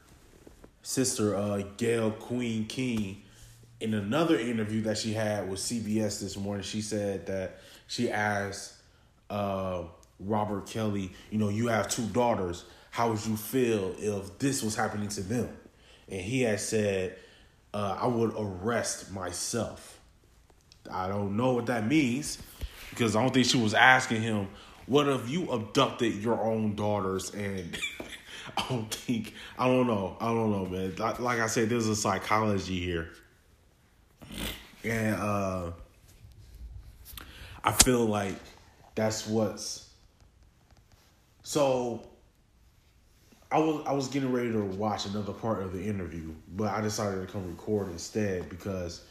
sister 0.81 1.35
uh, 1.35 1.63
Gayle 1.77 2.11
Queen 2.11 2.65
King, 2.65 3.22
in 3.79 3.93
another 3.93 4.37
interview 4.37 4.81
that 4.83 4.97
she 4.97 5.13
had 5.13 5.49
with 5.49 5.59
CBS 5.59 6.21
this 6.21 6.37
morning, 6.37 6.63
she 6.63 6.81
said 6.81 7.25
that 7.27 7.59
she 7.87 8.09
asked 8.09 8.73
uh, 9.29 9.83
Robert 10.19 10.67
Kelly, 10.67 11.11
you 11.31 11.37
know, 11.37 11.49
you 11.49 11.67
have 11.67 11.89
two 11.89 12.05
daughters 12.07 12.65
how 12.93 13.09
would 13.09 13.25
you 13.25 13.35
feel 13.35 13.95
if 13.97 14.37
this 14.37 14.61
was 14.61 14.75
happening 14.75 15.09
to 15.09 15.21
them? 15.21 15.49
And 16.07 16.21
he 16.21 16.43
had 16.43 16.59
said, 16.59 17.15
uh, 17.73 17.97
I 17.99 18.05
would 18.05 18.35
arrest 18.37 19.11
myself. 19.11 19.99
I 20.91 21.07
don't 21.07 21.35
know 21.35 21.53
what 21.53 21.65
that 21.65 21.87
means 21.87 22.37
because 22.91 23.15
I 23.15 23.23
don't 23.23 23.33
think 23.33 23.47
she 23.47 23.59
was 23.59 23.73
asking 23.73 24.21
him, 24.21 24.47
what 24.85 25.07
if 25.07 25.27
you 25.27 25.49
abducted 25.49 26.21
your 26.21 26.39
own 26.39 26.75
daughters 26.75 27.33
and 27.33 27.75
I 28.57 28.65
don't 28.69 28.93
think 28.93 29.33
I 29.57 29.65
don't 29.65 29.87
know. 29.87 30.15
I 30.21 30.27
don't 30.27 30.51
know, 30.51 30.67
man. 30.67 30.95
Like 31.19 31.39
I 31.39 31.47
said, 31.47 31.69
there's 31.69 31.87
a 31.87 31.95
psychology 31.95 32.79
here. 32.79 33.09
And 34.83 35.15
uh 35.15 35.71
I 37.63 37.71
feel 37.71 38.05
like 38.05 38.35
that's 38.95 39.25
what's 39.25 39.89
so 41.43 42.05
I 43.51 43.59
was 43.59 43.85
I 43.85 43.93
was 43.93 44.07
getting 44.07 44.31
ready 44.31 44.51
to 44.51 44.61
watch 44.61 45.05
another 45.05 45.31
part 45.31 45.61
of 45.61 45.73
the 45.73 45.83
interview, 45.83 46.33
but 46.55 46.69
I 46.69 46.81
decided 46.81 47.25
to 47.25 47.31
come 47.31 47.47
record 47.47 47.91
instead 47.91 48.49
because 48.49 49.01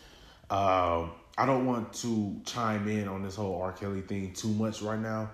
um, 0.50 1.12
I 1.38 1.46
don't 1.46 1.64
want 1.64 1.92
to 1.94 2.40
chime 2.44 2.88
in 2.88 3.08
on 3.08 3.22
this 3.22 3.36
whole 3.36 3.62
R. 3.62 3.72
Kelly 3.72 4.00
thing 4.00 4.32
too 4.32 4.48
much 4.48 4.82
right 4.82 4.98
now. 4.98 5.30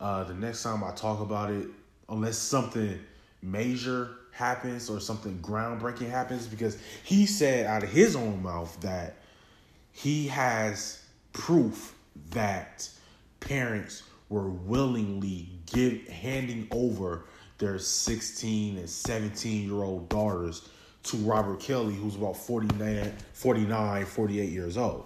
Uh, 0.00 0.24
the 0.24 0.34
next 0.34 0.62
time 0.62 0.84
I 0.84 0.92
talk 0.92 1.20
about 1.20 1.50
it, 1.50 1.66
unless 2.08 2.38
something 2.38 2.98
major 3.42 4.10
happens 4.30 4.88
or 4.88 5.00
something 5.00 5.38
groundbreaking 5.40 6.10
happens, 6.10 6.46
because 6.46 6.78
he 7.02 7.26
said 7.26 7.66
out 7.66 7.82
of 7.82 7.90
his 7.90 8.14
own 8.14 8.42
mouth 8.42 8.80
that 8.80 9.16
he 9.92 10.26
has 10.28 11.02
proof 11.32 11.94
that 12.30 12.88
parents 13.40 14.02
were 14.28 14.48
willingly 14.48 15.48
give 15.66 16.06
handing 16.08 16.66
over 16.70 17.24
their 17.58 17.78
16 17.78 18.78
and 18.78 18.88
17 18.88 19.68
year 19.68 19.82
old 19.82 20.08
daughters 20.08 20.68
to 21.04 21.16
Robert 21.18 21.60
Kelly, 21.60 21.94
who's 21.94 22.16
about 22.16 22.36
49, 22.36 23.12
49, 23.32 24.06
48 24.06 24.50
years 24.50 24.76
old. 24.76 25.04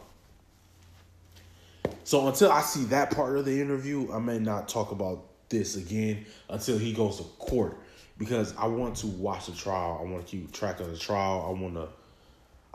So 2.04 2.28
until 2.28 2.52
I 2.52 2.60
see 2.60 2.84
that 2.84 3.10
part 3.10 3.36
of 3.36 3.44
the 3.44 3.60
interview, 3.60 4.12
I 4.12 4.18
may 4.18 4.38
not 4.38 4.68
talk 4.68 4.92
about 4.92 5.24
this 5.48 5.76
again 5.76 6.24
until 6.48 6.78
he 6.78 6.92
goes 6.92 7.18
to 7.18 7.24
court 7.38 7.78
because 8.18 8.54
I 8.56 8.66
want 8.66 8.96
to 8.96 9.06
watch 9.06 9.46
the 9.46 9.52
trial. 9.52 9.98
I 10.00 10.10
want 10.10 10.26
to 10.26 10.30
keep 10.30 10.52
track 10.52 10.80
of 10.80 10.90
the 10.90 10.98
trial. 10.98 11.44
I 11.48 11.60
want 11.60 11.74
to 11.74 11.88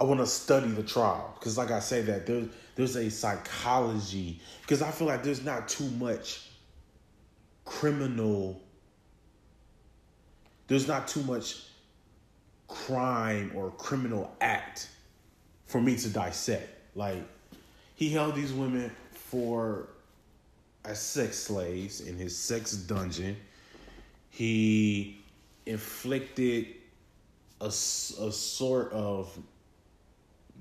I 0.02 0.04
want 0.04 0.20
to 0.20 0.26
study 0.26 0.68
the 0.70 0.82
trial 0.82 1.36
because 1.38 1.60
like 1.60 1.70
I 1.70 1.80
say 1.80 2.02
that 2.02 2.26
there's 2.26 2.48
there's 2.74 2.96
a 2.96 3.12
psychology 3.12 4.40
because 4.62 4.82
I 4.82 4.90
feel 4.90 5.08
like 5.08 5.22
there's 5.22 5.46
not 5.46 5.70
too 5.70 5.88
much 5.92 6.48
criminal 7.66 8.60
there's 10.66 10.88
not 10.88 11.08
too 11.08 11.22
much 11.22 11.66
crime 12.68 13.52
or 13.54 13.70
criminal 13.70 14.36
act 14.42 14.90
for 15.68 15.80
me 15.80 15.96
to 15.98 16.10
dissect. 16.10 16.68
Like 16.96 17.22
he 17.94 18.10
held 18.10 18.34
these 18.34 18.54
women 18.54 18.90
for 19.12 19.90
as 20.84 21.00
sex 21.00 21.38
slaves 21.38 22.02
in 22.02 22.18
his 22.18 22.36
sex 22.36 22.72
dungeon. 22.72 23.38
He 24.32 25.22
inflicted 25.68 26.66
a, 27.60 27.68
a 27.68 27.72
sort 27.72 28.92
of 28.94 29.38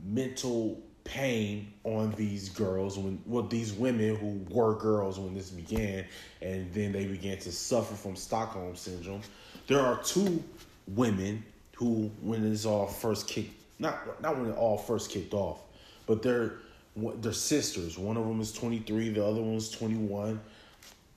mental 0.05 0.81
pain 1.03 1.73
on 1.85 2.13
these 2.13 2.51
girls 2.51 2.99
when 2.99 3.21
well 3.27 3.43
these 3.43 3.73
women 3.73 4.15
who 4.17 4.45
were 4.55 4.75
girls 4.77 5.19
when 5.19 5.35
this 5.35 5.51
began 5.51 6.05
and 6.43 6.73
then 6.73 6.93
they 6.93 7.07
began 7.07 7.39
to 7.39 7.51
suffer 7.51 7.95
from 7.95 8.15
Stockholm 8.15 8.77
syndrome 8.77 9.23
there 9.67 9.81
are 9.81 10.03
two 10.03 10.43
women 10.89 11.45
who, 11.77 12.11
when 12.23 12.45
it's 12.45 12.67
all 12.67 12.87
first 12.87 13.29
kicked, 13.29 13.53
not 13.79 14.21
not 14.21 14.37
when 14.37 14.51
it 14.51 14.57
all 14.57 14.77
first 14.77 15.11
kicked 15.11 15.33
off, 15.33 15.61
but 16.07 16.23
they're 16.23 16.55
they're 16.97 17.33
sisters. 17.33 17.97
One 17.97 18.17
of 18.17 18.27
them 18.27 18.41
is 18.41 18.53
twenty 18.53 18.81
three, 18.81 19.11
the 19.11 19.25
other 19.25 19.41
one's 19.41 19.71
twenty 19.71 19.97
one. 19.97 20.41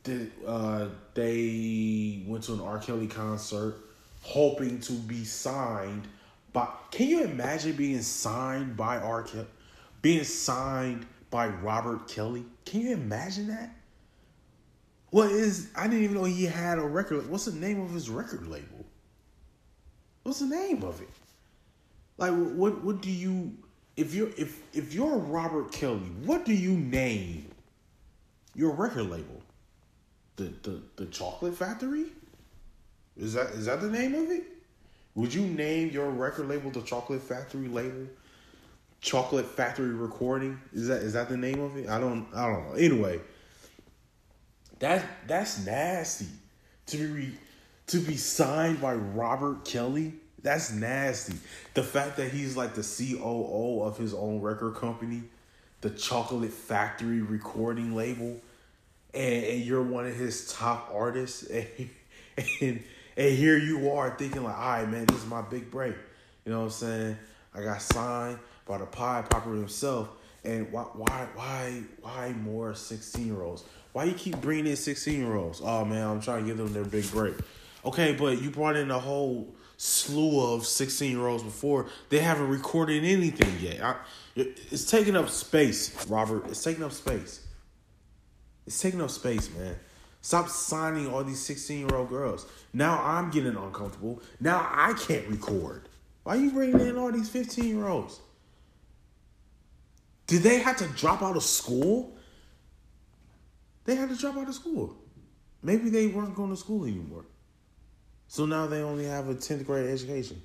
They, 0.04 0.28
uh, 0.46 0.90
they 1.14 2.24
went 2.28 2.44
to 2.46 2.54
an 2.54 2.62
R. 2.62 2.78
Kelly 2.78 3.08
concert, 3.08 3.76
hoping 4.22 4.80
to 4.82 4.94
be 4.94 5.24
signed. 5.24 6.08
By 6.54 6.68
can 6.92 7.08
you 7.08 7.24
imagine 7.24 7.76
being 7.76 8.04
signed 8.04 8.78
by 8.78 8.98
R. 8.98 9.24
Kelly, 9.24 9.48
being 10.04 10.24
signed 10.24 11.08
by 11.32 11.48
Robert 11.48 12.08
Kelly? 12.08 12.46
Can 12.66 12.82
you 12.82 12.94
imagine 12.94 13.48
that? 13.48 13.76
What 15.10 15.32
is? 15.32 15.70
I 15.76 15.88
didn't 15.88 16.04
even 16.04 16.18
know 16.18 16.24
he 16.24 16.46
had 16.46 16.78
a 16.78 16.84
record. 16.84 17.30
What's 17.30 17.46
the 17.46 17.54
name 17.54 17.82
of 17.82 17.92
his 17.92 18.10
record 18.10 18.48
label? 18.48 18.86
What's 20.22 20.40
the 20.40 20.46
name 20.46 20.84
of 20.84 21.02
it? 21.02 21.10
Like, 22.18 22.32
what? 22.32 22.84
What 22.84 23.02
do 23.02 23.10
you? 23.10 23.58
If 23.98 24.14
you're 24.14 24.30
if 24.38 24.62
if 24.76 24.94
you're 24.94 25.18
Robert 25.18 25.72
Kelly, 25.72 26.00
what 26.24 26.46
do 26.46 26.54
you 26.54 26.72
name 26.72 27.48
your 28.56 28.72
record 28.72 29.10
label? 29.10 29.42
The 30.36 30.54
the 30.62 30.82
the 30.96 31.06
Chocolate 31.08 31.56
Factory? 31.56 32.06
Is 33.18 33.34
that 33.34 33.52
is 33.52 33.66
that 33.66 33.82
the 33.82 33.90
name 33.90 34.14
of 34.16 34.30
it? 34.30 34.53
Would 35.16 35.34
you 35.34 35.46
name 35.46 35.92
your 35.92 36.10
record 36.10 36.48
label 36.48 36.72
the 36.72 36.82
Chocolate 36.82 37.22
Factory 37.22 37.68
label? 37.68 38.08
Chocolate 39.02 39.46
Factory 39.46 39.94
Recording? 39.94 40.60
Is 40.74 40.88
that 40.88 41.02
is 41.02 41.14
that 41.14 41.30
the 41.30 41.38
name 41.38 41.60
of 41.60 41.78
it? 41.78 41.90
I 41.90 42.00
don't 42.00 42.26
I 42.34 42.48
don't 42.48 42.70
know. 42.70 42.76
Anyway, 42.76 43.20
that 44.80 45.06
that's 45.28 45.66
nasty. 45.66 46.28
To 46.88 46.98
be 46.98 47.06
re, 47.06 47.34
to 47.88 48.00
be 48.00 48.18
signed 48.18 48.82
by 48.82 48.96
Robert 48.96 49.66
Kelly, 49.66 50.14
that's 50.42 50.72
nasty. 50.72 51.36
The 51.74 51.84
fact 51.84 52.18
that 52.18 52.32
he's 52.32 52.58
like 52.58 52.74
the 52.74 52.82
COO 52.82 53.84
of 53.84 53.98
his 53.98 54.14
own 54.14 54.42
record 54.42 54.76
company, 54.76 55.24
the 55.82 55.90
Chocolate 55.90 56.52
Factory 56.52 57.22
recording 57.22 57.96
label, 57.96 58.42
and, 59.14 59.44
and 59.44 59.62
you're 59.62 59.84
one 59.84 60.06
of 60.06 60.16
his 60.16 60.52
top 60.52 60.90
artists, 60.94 61.44
and, 61.44 61.90
and 62.62 62.84
and 63.18 63.36
here 63.36 63.58
you 63.58 63.92
are 63.92 64.16
thinking 64.18 64.44
like, 64.44 64.58
all 64.58 64.70
right, 64.70 64.90
man, 64.90 65.06
this 65.06 65.18
is 65.18 65.26
my 65.26 65.42
big 65.42 65.70
break. 65.70 65.96
You 66.46 66.52
know 66.52 66.60
what 66.60 66.66
I'm 66.66 66.72
saying? 66.72 67.18
I 67.54 67.62
got 67.62 67.82
signed 67.82 68.40
by 68.66 68.80
the 68.80 68.86
Pied 68.86 69.30
Piper 69.30 69.54
himself, 69.54 70.10
and 70.44 70.72
why 70.72 70.84
why 70.94 71.28
why 71.36 71.82
why 72.02 72.34
more 72.34 72.74
16 72.74 73.26
year 73.26 73.42
olds? 73.42 73.64
Why 73.92 74.06
you 74.06 74.14
keep 74.14 74.42
bringing 74.42 74.68
in 74.68 74.76
16 74.76 75.20
year 75.20 75.36
olds? 75.36 75.62
Oh 75.64 75.86
man, 75.86 76.08
I'm 76.08 76.22
trying 76.22 76.42
to 76.42 76.48
give 76.48 76.58
them 76.58 76.74
their 76.74 76.86
big 76.86 77.10
break. 77.12 77.36
Okay, 77.86 78.14
but 78.14 78.42
you 78.42 78.50
brought 78.50 78.76
in 78.76 78.90
a 78.90 79.00
whole 79.00 79.54
slew 79.78 80.54
of 80.54 80.66
16 80.66 81.12
year 81.12 81.28
olds 81.28 81.44
before. 81.44 81.88
They 82.10 82.20
haven't 82.20 82.48
recorded 82.48 83.04
anything 83.04 83.60
yet. 83.60 83.82
I, 83.82 83.96
it's 84.36 84.90
taking 84.90 85.16
up 85.16 85.30
space, 85.30 86.08
Robert. 86.08 86.48
It's 86.48 86.64
taking 86.64 86.84
up 86.84 86.92
space. 86.92 87.46
It's 88.66 88.80
taking 88.82 89.02
up 89.02 89.12
space, 89.12 89.50
man. 89.56 89.76
Stop 90.24 90.50
signing 90.50 91.08
all 91.08 91.24
these 91.24 91.42
16 91.42 91.80
year 91.88 91.96
old 91.96 92.10
girls. 92.10 92.48
Now 92.74 93.00
I'm 93.04 93.30
getting 93.30 93.56
uncomfortable. 93.56 94.24
Now 94.40 94.68
I 94.72 94.94
can't 94.94 95.28
record. 95.28 95.90
Why 96.24 96.38
are 96.38 96.40
you 96.40 96.52
bringing 96.52 96.80
in 96.80 96.98
all 96.98 97.12
these 97.12 97.30
15 97.30 97.66
year 97.66 97.88
olds? 97.88 98.20
Did 100.26 100.42
they 100.42 100.60
have 100.60 100.78
to 100.78 100.88
drop 100.88 101.22
out 101.22 101.36
of 101.36 101.44
school? 101.44 102.16
They 103.84 103.96
had 103.96 104.10
to 104.10 104.16
drop 104.16 104.38
out 104.38 104.48
of 104.48 104.56
school. 104.56 104.96
Maybe 105.62 105.90
they 105.90 106.08
weren't 106.08 106.36
going 106.36 106.50
to 106.52 106.58
school 106.58 106.86
anymore. 106.86 107.26
So 108.30 108.46
now 108.46 108.66
they 108.66 108.82
only 108.82 109.06
have 109.06 109.30
a 109.30 109.36
10th 109.36 109.66
grade 109.66 109.90
education. 109.90 110.42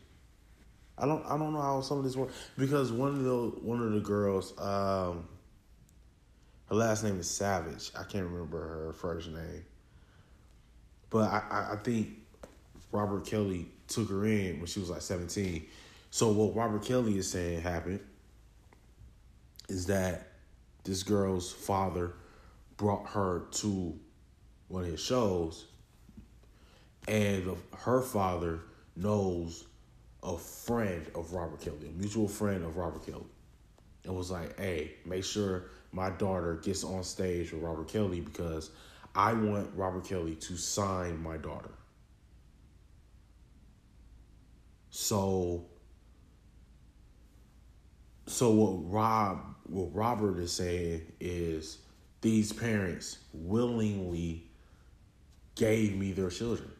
I 0.99 1.07
don't 1.07 1.25
I 1.25 1.39
don't 1.39 1.53
know 1.53 1.63
how 1.63 1.81
some 1.81 1.99
of 1.99 2.05
this 2.05 2.17
works 2.17 2.35
because 2.59 2.91
one 2.91 3.11
of 3.11 3.23
the 3.23 3.37
one 3.63 3.81
of 3.81 3.93
the 3.93 4.01
girls, 4.01 4.53
um, 4.59 5.29
her 6.69 6.75
last 6.75 7.05
name 7.05 7.21
is 7.21 7.31
Savage. 7.31 7.93
I 7.97 8.03
can't 8.03 8.25
remember 8.25 8.59
her 8.59 8.93
first 8.93 9.31
name, 9.31 9.65
but 11.11 11.31
I 11.31 11.69
I, 11.73 11.77
think 11.77 12.09
Robert 12.93 13.27
Kelly 13.27 13.69
took 13.87 14.09
her 14.11 14.25
in 14.25 14.59
when 14.59 14.67
she 14.67 14.81
was 14.81 14.91
like 14.91 15.03
seventeen. 15.03 15.67
So 16.11 16.29
what 16.29 16.55
Robert 16.55 16.85
Kelly 16.85 17.19
is 17.19 17.31
saying 17.31 17.61
happened 17.61 18.01
is 19.69 19.87
that 19.87 20.29
this 20.85 21.03
girl's 21.03 21.53
father 21.53 22.15
brought 22.77 23.07
her 23.09 23.43
to 23.51 23.99
one 24.69 24.85
of 24.85 24.91
his 24.91 25.01
shows, 25.01 25.67
and 27.07 27.57
her 27.77 28.01
father 28.01 28.61
knows 28.97 29.67
a 30.23 30.37
friend 30.37 31.07
of 31.15 31.33
Robert 31.33 31.61
Kelly, 31.61 31.89
a 31.89 31.99
mutual 31.99 32.29
friend 32.29 32.65
of 32.65 32.77
Robert 32.77 33.05
Kelly, 33.05 33.27
and 34.05 34.17
was 34.17 34.31
like, 34.31 34.59
"Hey, 34.59 34.93
make 35.05 35.25
sure 35.25 35.65
my 35.93 36.11
daughter 36.11 36.57
gets 36.57 36.85
on 36.85 37.03
stage 37.03 37.53
with 37.53 37.63
Robert 37.63 37.89
Kelly 37.89 38.21
because 38.21 38.71
I 39.19 39.33
want 39.33 39.69
Robert 39.75 40.05
Kelly 40.05 40.37
to 40.37 40.57
sign 40.57 41.21
my 41.23 41.37
daughter." 41.37 41.73
So 44.91 45.67
so 48.27 48.51
what 48.51 48.93
Rob 48.93 49.41
what 49.65 49.95
Robert 49.95 50.39
is 50.39 50.53
saying 50.53 51.03
is 51.19 51.79
these 52.21 52.53
parents 52.53 53.19
willingly 53.33 54.45
gave 55.57 55.97
me 55.97 56.13
their 56.13 56.31
children. 56.31 56.71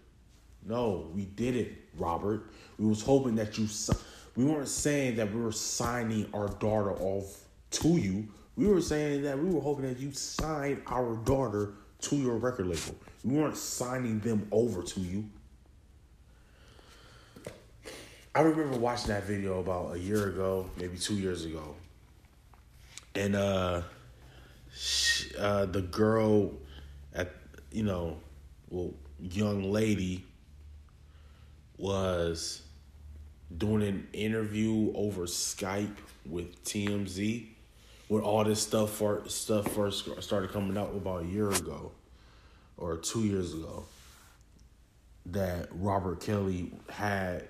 No, 0.65 1.11
we 1.15 1.25
didn't, 1.25 1.77
Robert. 1.97 2.51
We 2.79 2.87
was 2.87 3.03
hoping 3.03 3.35
that 3.35 3.59
you 3.59 3.67
we 4.37 4.45
weren't 4.45 4.69
saying 4.69 5.17
that 5.17 5.33
we 5.35 5.41
were 5.41 5.53
signing 5.53 6.29
our 6.33 6.49
daughter 6.49 6.93
off 6.93 7.45
to 7.71 7.89
you. 7.89 8.29
We 8.57 8.67
were 8.69 8.81
saying 8.81 9.23
that 9.23 9.39
we 9.39 9.51
were 9.51 9.61
hoping 9.61 9.87
that 9.87 9.99
you 9.99 10.13
signed 10.13 10.83
our 10.87 11.17
daughter 11.17 11.75
to 12.01 12.17
your 12.17 12.37
record 12.37 12.67
label. 12.67 12.97
You 13.25 13.37
weren't 13.37 13.57
signing 13.57 14.21
them 14.21 14.47
over 14.53 14.83
to 14.83 15.01
you. 15.01 15.29
I 18.35 18.41
remember 18.43 18.79
watching 18.79 19.09
that 19.09 19.25
video 19.25 19.59
about 19.59 19.97
a 19.97 19.99
year 19.99 20.29
ago, 20.29 20.71
maybe 20.77 20.97
two 20.97 21.15
years 21.15 21.45
ago, 21.45 21.75
and 23.15 23.35
uh, 23.35 23.83
she, 24.73 25.35
uh, 25.37 25.67
the 25.67 25.83
girl 25.83 26.53
at 27.15 27.33
you 27.73 27.83
know, 27.83 28.19
well, 28.71 28.95
young 29.19 29.73
lady 29.73 30.25
was 31.79 32.63
doing 33.57 33.83
an 33.83 34.07
interview 34.13 34.93
over 34.95 35.23
Skype 35.23 35.97
with 36.27 36.63
TMZ 36.65 37.47
when 38.09 38.23
all 38.23 38.43
this 38.43 38.61
stuff 38.61 38.91
for, 38.91 39.23
stuff 39.29 39.71
first 39.75 40.09
started 40.23 40.51
coming 40.51 40.77
out 40.77 40.91
about 40.95 41.23
a 41.23 41.27
year 41.27 41.51
ago 41.51 41.93
or 42.77 42.97
two 42.97 43.25
years 43.25 43.53
ago 43.53 43.85
that 45.27 45.69
Robert 45.73 46.21
Kelly 46.21 46.73
had 46.89 47.47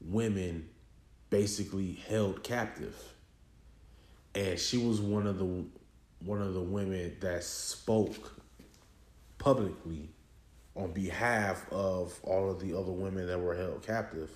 women 0.00 0.68
basically 1.28 1.98
held 2.08 2.42
captive. 2.42 2.96
And 4.34 4.58
she 4.58 4.78
was 4.78 5.00
one 5.00 5.26
of 5.26 5.38
the 5.38 5.64
one 6.24 6.40
of 6.40 6.54
the 6.54 6.60
women 6.60 7.16
that 7.20 7.42
spoke 7.42 8.40
publicly 9.38 10.10
on 10.76 10.92
behalf 10.92 11.64
of 11.72 12.18
all 12.22 12.50
of 12.50 12.60
the 12.60 12.78
other 12.78 12.92
women 12.92 13.26
that 13.26 13.40
were 13.40 13.56
held 13.56 13.82
captive. 13.84 14.30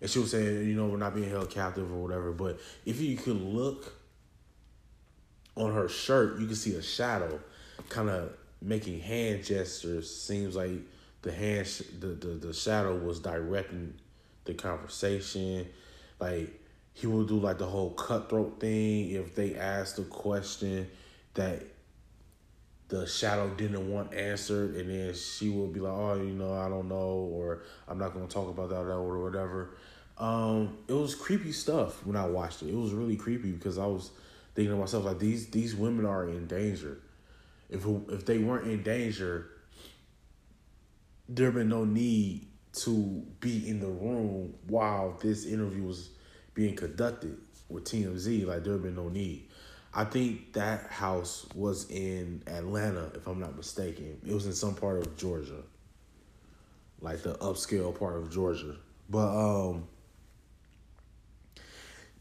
And 0.00 0.10
she 0.10 0.18
was 0.18 0.30
saying, 0.30 0.68
you 0.68 0.74
know, 0.74 0.86
we're 0.86 0.98
not 0.98 1.14
being 1.14 1.30
held 1.30 1.50
captive 1.50 1.90
or 1.90 1.96
whatever. 1.96 2.32
But 2.32 2.60
if 2.84 3.00
you 3.00 3.16
could 3.16 3.40
look 3.40 3.94
on 5.56 5.72
her 5.74 5.88
shirt, 5.88 6.38
you 6.38 6.46
can 6.46 6.54
see 6.54 6.74
a 6.74 6.82
shadow 6.82 7.40
kind 7.88 8.08
of 8.08 8.30
making 8.62 9.00
hand 9.00 9.44
gestures. 9.44 10.14
Seems 10.14 10.54
like 10.54 10.80
the 11.22 11.32
hand, 11.32 11.66
sh- 11.66 11.82
the, 11.98 12.08
the, 12.08 12.28
the 12.28 12.52
shadow 12.52 12.96
was 12.96 13.18
directing 13.20 13.94
the 14.44 14.54
conversation. 14.54 15.66
Like 16.20 16.60
he 16.92 17.06
will 17.06 17.24
do 17.24 17.38
like 17.38 17.58
the 17.58 17.66
whole 17.66 17.90
cutthroat 17.90 18.60
thing 18.60 19.10
if 19.10 19.34
they 19.34 19.54
asked 19.54 19.98
a 19.98 20.02
question 20.04 20.88
that 21.34 21.62
the 22.88 23.06
shadow 23.06 23.48
didn't 23.50 23.90
want 23.90 24.14
answered 24.14 24.76
and 24.76 24.88
then 24.88 25.12
she 25.12 25.48
will 25.48 25.66
be 25.66 25.80
like 25.80 25.92
oh 25.92 26.14
you 26.14 26.32
know 26.32 26.54
i 26.54 26.68
don't 26.68 26.88
know 26.88 27.28
or 27.34 27.62
i'm 27.88 27.98
not 27.98 28.14
going 28.14 28.26
to 28.26 28.32
talk 28.32 28.48
about 28.48 28.70
that 28.70 28.76
or 28.76 29.22
whatever 29.22 29.76
um 30.18 30.78
it 30.88 30.92
was 30.92 31.14
creepy 31.14 31.52
stuff 31.52 32.06
when 32.06 32.16
i 32.16 32.24
watched 32.24 32.62
it 32.62 32.68
it 32.68 32.76
was 32.76 32.92
really 32.92 33.16
creepy 33.16 33.50
because 33.50 33.76
i 33.76 33.84
was 33.84 34.10
thinking 34.56 34.72
to 34.72 34.80
myself 34.80 35.04
like 35.04 35.18
these 35.20 35.46
these 35.50 35.76
women 35.76 36.04
are 36.04 36.28
in 36.28 36.46
danger 36.46 36.98
if 37.70 37.86
if 38.08 38.26
they 38.26 38.38
weren't 38.38 38.66
in 38.66 38.82
danger 38.82 39.50
there 41.28 41.50
been 41.50 41.68
no 41.68 41.84
need 41.84 42.46
to 42.72 43.24
be 43.40 43.68
in 43.68 43.80
the 43.80 43.86
room 43.86 44.54
while 44.66 45.16
this 45.20 45.46
interview 45.46 45.82
was 45.82 46.10
being 46.54 46.76
conducted 46.76 47.36
with 47.68 47.84
TMZ. 47.84 48.46
Like 48.46 48.64
there 48.64 48.76
been 48.78 48.94
no 48.94 49.08
need. 49.08 49.48
I 49.94 50.04
think 50.04 50.52
that 50.52 50.90
house 50.90 51.46
was 51.54 51.90
in 51.90 52.42
Atlanta, 52.46 53.10
if 53.14 53.26
I'm 53.26 53.40
not 53.40 53.56
mistaken. 53.56 54.20
It 54.26 54.34
was 54.34 54.46
in 54.46 54.52
some 54.52 54.74
part 54.74 54.98
of 54.98 55.16
Georgia, 55.16 55.62
like 57.00 57.22
the 57.22 57.34
upscale 57.36 57.98
part 57.98 58.16
of 58.16 58.30
Georgia. 58.30 58.76
But 59.08 59.28
um, 59.28 59.88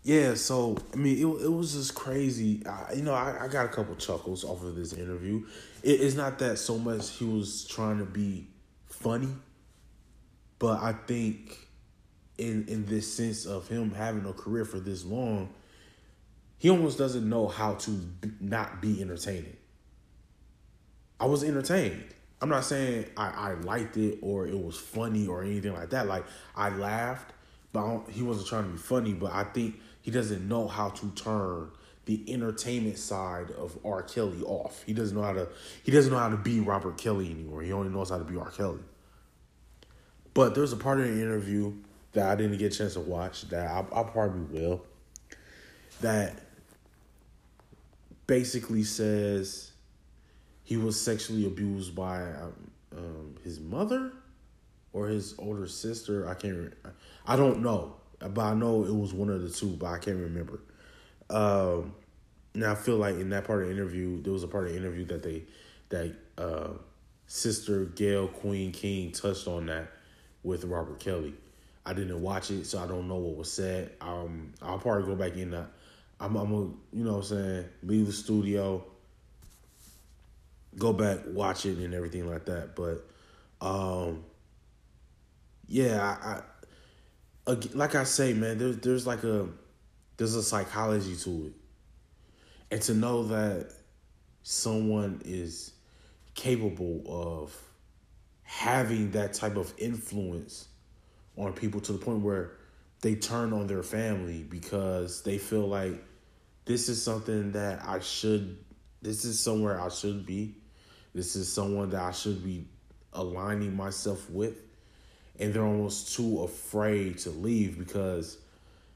yeah. 0.06 0.36
So 0.36 0.78
I 0.94 0.96
mean, 0.96 1.18
it 1.18 1.44
it 1.44 1.52
was 1.52 1.74
just 1.74 1.94
crazy. 1.94 2.66
I, 2.66 2.94
you 2.94 3.04
know, 3.04 3.14
I, 3.14 3.44
I 3.44 3.48
got 3.50 3.66
a 3.66 3.70
couple 3.70 3.94
chuckles 3.96 4.46
off 4.46 4.64
of 4.64 4.76
this 4.76 4.94
interview. 4.94 5.46
It, 5.84 6.00
it's 6.00 6.16
not 6.16 6.40
that 6.40 6.58
so 6.60 6.78
much 6.78 7.12
he 7.12 7.26
was 7.26 7.66
trying 7.66 7.98
to 7.98 8.06
be 8.06 8.48
funny 8.88 9.34
but 10.60 10.82
I 10.82 10.94
think 10.94 11.58
in 12.38 12.66
in 12.68 12.86
this 12.86 13.14
sense 13.14 13.46
of 13.46 13.68
him 13.68 13.92
having 13.92 14.26
a 14.26 14.34
career 14.34 14.66
for 14.66 14.80
this 14.80 15.06
long, 15.06 15.50
he 16.58 16.70
almost 16.70 16.98
doesn't 16.98 17.28
know 17.28 17.48
how 17.48 17.76
to 17.76 17.92
be, 17.92 18.32
not 18.40 18.82
be 18.82 19.02
entertaining. 19.02 19.58
I 21.20 21.26
was 21.26 21.44
entertained. 21.44 22.04
I'm 22.42 22.50
not 22.50 22.66
saying 22.66 23.06
I, 23.16 23.30
I 23.30 23.54
liked 23.54 23.98
it 23.98 24.20
or 24.22 24.48
it 24.48 24.58
was 24.58 24.78
funny 24.78 25.28
or 25.28 25.44
anything 25.44 25.74
like 25.74 25.92
that. 25.92 26.08
Like 26.08 26.26
I 26.56 26.70
laughed, 26.70 27.32
but 27.72 28.10
he 28.10 28.24
wasn't 28.24 28.48
trying 28.48 28.64
to 28.64 28.70
be 28.70 28.78
funny. 28.78 29.14
But 29.14 29.34
I 29.34 29.44
think 29.46 29.80
he 30.06 30.12
doesn't 30.12 30.48
know 30.48 30.68
how 30.68 30.90
to 30.90 31.10
turn 31.16 31.72
the 32.06 32.32
entertainment 32.32 33.00
side 33.00 33.50
of 33.50 33.76
R. 33.84 34.04
Kelly 34.04 34.44
off. 34.44 34.84
He 34.86 34.94
doesn't 34.94 35.18
know 35.18 35.24
how 35.24 35.34
to. 35.34 35.48
He 35.82 35.92
doesn't 35.92 36.14
know 36.14 36.20
how 36.20 36.30
to 36.30 36.38
be 36.38 36.60
Robert 36.60 37.00
Kelly 37.00 37.32
anymore. 37.32 37.64
He 37.64 37.74
only 37.74 37.90
knows 37.90 38.12
how 38.12 38.20
to 38.20 38.24
be 38.24 38.38
R. 38.38 38.52
Kelly. 38.52 38.82
But 40.36 40.54
there 40.54 40.62
was 40.62 40.74
a 40.74 40.78
part 40.78 41.00
of 41.00 41.08
the 41.08 41.20
interview 41.20 41.74
that 42.12 42.30
I 42.30 42.36
didn't 42.36 42.56
get 42.60 42.72
a 42.72 42.78
chance 42.78 42.94
to 42.94 43.00
watch 43.00 43.50
that 43.50 43.66
I, 43.66 43.80
I 43.80 44.04
probably 44.04 44.42
will. 44.60 44.86
That 46.02 46.40
basically 48.28 48.84
says 48.84 49.72
he 50.64 50.78
was 50.78 51.02
sexually 51.02 51.48
abused 51.48 51.96
by 51.96 52.22
um, 52.22 52.54
um, 52.96 53.36
his 53.44 53.60
mother 53.60 54.12
or 54.94 55.08
his 55.08 55.34
older 55.40 55.66
sister. 55.66 56.30
I 56.30 56.36
can't. 56.36 56.76
I 57.26 57.36
don't 57.36 57.64
know, 57.64 57.96
but 58.20 58.40
I 58.40 58.54
know 58.54 58.84
it 58.84 58.94
was 58.94 59.14
one 59.14 59.30
of 59.30 59.42
the 59.42 59.50
two, 59.50 59.76
but 59.78 59.88
I 59.88 59.98
can't 59.98 60.18
remember. 60.18 60.62
Um, 61.30 61.94
now 62.54 62.72
I 62.72 62.76
feel 62.76 62.98
like 62.98 63.16
in 63.16 63.30
that 63.30 63.46
part 63.46 63.64
of 63.64 63.70
the 63.70 63.74
interview, 63.74 64.22
there 64.22 64.34
was 64.34 64.44
a 64.44 64.48
part 64.48 64.66
of 64.68 64.72
the 64.72 64.78
interview 64.78 65.06
that 65.06 65.24
they 65.24 65.44
that 65.90 66.16
uh, 66.38 66.70
sister 67.28 67.86
Gayle 67.86 68.28
Queen 68.28 68.72
King 68.72 69.12
touched 69.12 69.48
on 69.48 69.68
that 69.68 69.92
with 70.44 70.64
Robert 70.64 71.00
Kelly. 71.00 71.34
I 71.86 71.94
didn't 71.94 72.22
watch 72.22 72.50
it, 72.50 72.66
so 72.66 72.80
I 72.80 72.88
don't 72.88 73.08
know 73.08 73.16
what 73.16 73.38
was 73.38 73.52
said. 73.52 73.92
Um, 74.02 74.54
I'll 74.62 74.80
probably 74.80 75.04
go 75.04 75.16
back 75.16 75.38
in 75.38 75.52
that. 75.52 75.68
I'm, 76.20 76.36
I'm 76.36 76.52
gonna, 76.52 76.72
you 76.94 77.04
know 77.04 77.18
what 77.18 77.18
I'm 77.18 77.24
saying, 77.24 77.66
leave 77.84 78.08
the 78.08 78.14
studio, 78.14 78.84
go 80.78 80.94
back, 80.94 81.20
watch 81.28 81.66
it, 81.66 81.78
and 81.78 81.94
everything 81.94 82.28
like 82.28 82.46
that. 82.46 82.76
But, 82.76 83.06
um, 83.62 84.24
yeah, 85.68 86.02
I, 86.02 86.30
I 86.30 86.42
like 87.74 87.96
I 87.96 88.04
say, 88.04 88.34
man, 88.34 88.58
there's 88.58 88.78
there's 88.78 89.08
like 89.08 89.24
a 89.24 89.48
there's 90.18 90.36
a 90.36 90.44
psychology 90.44 91.16
to 91.18 91.48
it, 91.48 91.54
and 92.72 92.82
to 92.84 92.94
know 92.94 93.24
that 93.26 93.72
someone 94.42 95.22
is 95.26 95.74
capable 96.34 97.04
of 97.08 97.56
having 98.44 99.12
that 99.12 99.34
type 99.34 99.58
of 99.58 99.74
influence 99.78 100.68
on 101.38 101.54
people 101.54 101.82
to 101.82 101.94
the 101.94 101.98
point 101.98 102.22
where 102.22 102.52
they 103.02 103.16
turn 103.16 103.54
on 103.54 103.68
their 103.68 103.84
family 103.84 104.44
because 104.44 105.22
they 105.24 105.38
feel 105.38 105.68
like 105.68 106.04
this 106.66 106.90
is 106.90 107.02
something 107.02 107.52
that 107.52 107.84
I 107.86 108.00
should 108.00 108.58
this 109.06 109.24
is 109.24 109.40
somewhere 109.40 109.80
I 109.80 109.90
should 109.90 110.26
be. 110.26 110.56
This 111.14 111.36
is 111.36 111.52
someone 111.52 111.92
that 111.92 112.02
I 112.02 112.12
should 112.12 112.44
be 112.44 112.66
aligning 113.14 113.76
myself 113.76 114.28
with. 114.32 114.65
And 115.40 115.54
they're 115.54 115.66
almost 115.66 116.16
too 116.16 116.44
afraid 116.44 117.18
to 117.20 117.30
leave 117.30 117.78
because 117.78 118.38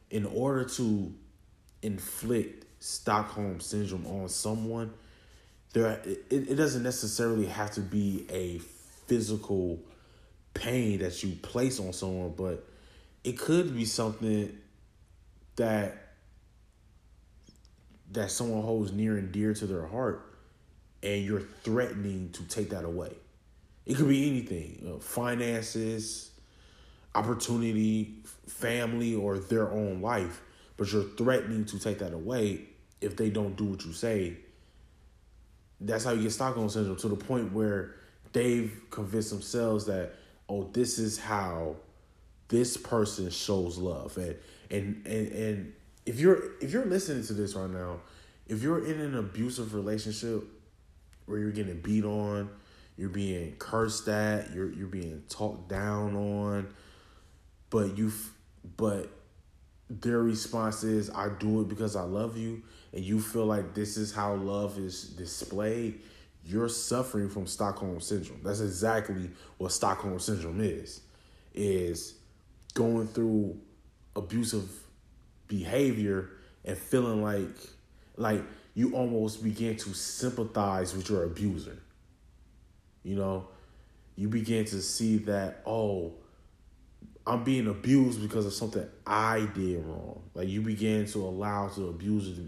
in 0.10 0.26
order 0.26 0.66
to 0.66 1.14
inflict 1.82 2.66
Stockholm 2.82 3.60
syndrome 3.60 4.06
on 4.08 4.30
someone, 4.30 4.94
there 5.74 6.02
it, 6.06 6.26
it 6.30 6.56
doesn't 6.56 6.84
necessarily 6.84 7.46
have 7.46 7.72
to 7.72 7.82
be 7.82 8.26
a 8.30 8.60
physical 9.08 9.80
pain 10.54 11.00
that 11.00 11.22
you 11.24 11.36
place 11.36 11.80
on 11.80 11.94
someone, 11.94 12.34
but 12.36 12.66
it 13.24 13.38
could 13.38 13.76
be 13.76 13.86
something 13.86 14.58
that 15.58 16.10
that 18.12 18.32
someone 18.32 18.64
holds 18.64 18.92
near 18.92 19.18
and 19.18 19.32
dear 19.32 19.54
to 19.54 19.68
their 19.68 19.86
heart 19.86 20.30
and 21.04 21.24
you're 21.24 21.44
threatening 21.64 22.32
to 22.32 22.44
take 22.44 22.72
that 22.72 22.84
away. 22.84 23.14
It 23.86 23.96
could 23.98 24.10
be 24.10 24.28
anything, 24.30 24.80
you 24.82 24.90
know, 24.90 25.00
finances, 25.00 26.29
opportunity, 27.16 28.16
family, 28.48 29.16
or 29.16 29.40
their 29.40 29.72
own 29.72 30.02
life, 30.02 30.42
but 30.78 30.92
you're 30.92 31.04
threatening 31.04 31.66
to 31.66 31.80
take 31.80 32.00
that 32.00 32.14
away 32.14 32.62
if 33.02 33.16
they 33.18 33.30
don't 33.30 33.56
do 33.56 33.66
what 33.66 33.86
you 33.86 33.94
say. 33.94 34.38
That's 35.82 36.04
how 36.04 36.12
you 36.12 36.24
get 36.24 36.32
Stockholm 36.32 36.70
syndrome 36.70 36.98
to 36.98 37.08
the 37.08 37.16
point 37.16 37.54
where 37.54 37.96
they've 38.34 38.72
convinced 38.90 39.32
themselves 39.32 39.86
that, 39.86 40.14
oh, 40.48 40.70
this 40.74 41.00
is 41.00 41.18
how 41.18 41.78
this 42.50 42.78
person 42.78 43.30
shows 43.30 43.78
love. 43.78 44.18
And 44.18 44.36
and 44.70 45.08
and 45.08 45.32
and 45.32 45.74
if 46.06 46.20
you're 46.20 46.58
if 46.62 46.72
you're 46.72 46.86
listening 46.86 47.24
to 47.26 47.34
this 47.34 47.56
right 47.56 47.70
now, 47.70 48.02
if 48.48 48.62
you're 48.62 48.86
in 48.86 49.00
an 49.00 49.16
abusive 49.16 49.74
relationship 49.74 50.44
where 51.26 51.40
you're 51.40 51.52
getting 51.52 51.80
beat 51.80 52.04
on, 52.04 52.50
you're 52.98 53.10
being 53.10 53.56
cursed 53.58 54.08
at, 54.10 54.52
you're 54.54 54.72
you're 54.74 54.88
being 54.88 55.24
talked 55.30 55.70
down 55.70 56.16
on, 56.16 56.74
but 57.70 57.98
you 57.98 58.12
but 58.78 59.10
their 59.90 60.20
response 60.20 60.84
is 60.84 61.10
I 61.10 61.30
do 61.30 61.62
it 61.62 61.68
because 61.68 61.96
I 61.96 62.04
love 62.04 62.38
you 62.38 62.62
and 62.94 63.04
you 63.04 63.20
feel 63.20 63.46
like 63.46 63.74
this 63.74 63.98
is 63.98 64.14
how 64.14 64.36
love 64.36 64.78
is 64.78 65.04
displayed, 65.04 66.02
you're 66.44 66.70
suffering 66.70 67.30
from 67.30 67.48
Stockholm 67.48 68.00
syndrome. 68.00 68.42
That's 68.44 68.62
exactly 68.62 69.30
what 69.58 69.72
Stockholm 69.72 70.20
syndrome 70.20 70.62
is. 70.62 71.02
Is 71.54 72.16
going 72.74 73.08
through 73.08 73.60
abusive 74.16 74.70
behavior 75.48 76.30
and 76.64 76.78
feeling 76.78 77.24
like 77.24 77.50
like 78.16 78.44
you 78.76 78.96
almost 78.96 79.44
begin 79.44 79.76
to 79.78 79.94
sympathize 79.94 80.96
with 80.96 81.10
your 81.10 81.24
abuser. 81.24 81.78
You 83.04 83.16
know, 83.16 83.48
you 84.16 84.28
begin 84.28 84.66
to 84.66 84.82
see 84.82 85.18
that, 85.20 85.62
oh, 85.66 86.14
I'm 87.30 87.44
being 87.44 87.68
abused 87.68 88.24
because 88.24 88.48
of 88.48 88.54
something 88.54 88.88
I 89.06 89.48
did 89.54 89.86
wrong. 89.86 90.24
Like 90.34 90.48
you 90.48 90.62
begin 90.62 91.06
to 91.08 91.20
allow 91.20 91.70
to, 91.70 91.96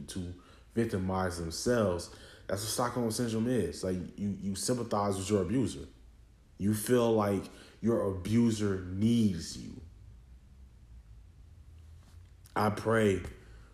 to 0.08 0.34
victimize 0.74 1.38
themselves. 1.38 2.10
That's 2.48 2.64
what 2.64 2.70
Stockholm 2.72 3.12
syndrome 3.12 3.48
is. 3.48 3.84
Like 3.84 3.98
you, 4.18 4.36
you 4.42 4.56
sympathize 4.56 5.18
with 5.18 5.30
your 5.30 5.44
abuser. 5.44 5.88
You 6.58 6.74
feel 6.74 7.14
like 7.14 7.44
your 7.80 8.10
abuser 8.10 8.88
needs 8.90 9.56
you. 9.56 9.80
I 12.56 12.72
pray 12.72 13.22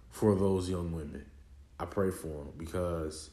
for 0.10 0.36
those 0.36 0.70
young 0.70 0.92
women. 0.92 1.26
I 1.80 1.86
pray 1.86 2.12
for 2.12 2.28
them 2.28 2.52
because 2.58 3.30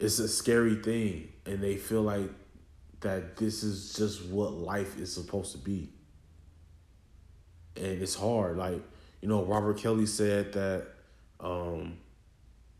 it's 0.00 0.18
a 0.18 0.28
scary 0.28 0.76
thing 0.76 1.28
and 1.44 1.62
they 1.62 1.76
feel 1.76 2.02
like 2.02 2.30
that 3.00 3.36
this 3.36 3.62
is 3.62 3.92
just 3.92 4.24
what 4.24 4.54
life 4.54 4.98
is 4.98 5.12
supposed 5.12 5.52
to 5.52 5.58
be. 5.58 5.92
And 7.78 8.02
it's 8.02 8.14
hard. 8.14 8.56
Like, 8.56 8.82
you 9.20 9.28
know, 9.28 9.44
Robert 9.44 9.78
Kelly 9.78 10.06
said 10.06 10.52
that 10.52 10.86
um, 11.40 11.98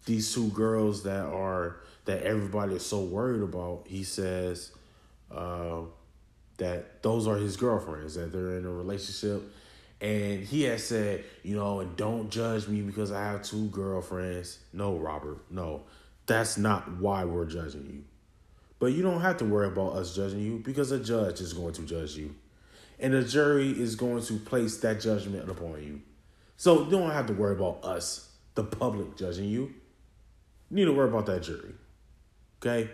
these 0.04 0.32
two 0.32 0.48
girls 0.50 1.02
that 1.04 1.26
are 1.26 1.80
that 2.04 2.22
everybody 2.22 2.74
is 2.74 2.86
so 2.86 3.00
worried 3.02 3.42
about, 3.42 3.84
he 3.86 4.02
says 4.02 4.72
uh, 5.30 5.80
that 6.56 7.02
those 7.02 7.26
are 7.26 7.36
his 7.36 7.56
girlfriends, 7.56 8.14
that 8.14 8.32
they're 8.32 8.56
in 8.56 8.64
a 8.64 8.70
relationship 8.70 9.42
and 10.00 10.44
he 10.44 10.62
has 10.62 10.84
said, 10.84 11.24
you 11.42 11.56
know, 11.56 11.80
and 11.80 11.96
don't 11.96 12.30
judge 12.30 12.68
me 12.68 12.82
because 12.82 13.10
I 13.10 13.24
have 13.24 13.42
two 13.42 13.68
girlfriends. 13.68 14.58
No, 14.72 14.96
Robert, 14.96 15.38
no. 15.50 15.82
That's 16.26 16.56
not 16.56 16.98
why 16.98 17.24
we're 17.24 17.46
judging 17.46 17.86
you. 17.86 18.04
But 18.78 18.92
you 18.92 19.02
don't 19.02 19.20
have 19.20 19.38
to 19.38 19.44
worry 19.44 19.66
about 19.66 19.94
us 19.94 20.14
judging 20.14 20.40
you 20.40 20.62
because 20.64 20.92
a 20.92 21.00
judge 21.00 21.40
is 21.40 21.52
going 21.52 21.72
to 21.74 21.82
judge 21.82 22.14
you. 22.14 22.34
And 23.00 23.14
the 23.14 23.22
jury 23.22 23.70
is 23.70 23.94
going 23.94 24.22
to 24.22 24.34
place 24.38 24.78
that 24.78 25.00
judgment 25.00 25.48
upon 25.48 25.82
you. 25.82 26.00
So 26.56 26.84
you 26.84 26.90
don't 26.90 27.10
have 27.10 27.26
to 27.26 27.32
worry 27.32 27.54
about 27.54 27.84
us, 27.84 28.30
the 28.54 28.64
public, 28.64 29.16
judging 29.16 29.44
you. 29.44 29.72
You 30.70 30.76
need 30.76 30.84
to 30.86 30.92
worry 30.92 31.08
about 31.08 31.26
that 31.26 31.42
jury. 31.44 31.74
Okay? 32.60 32.90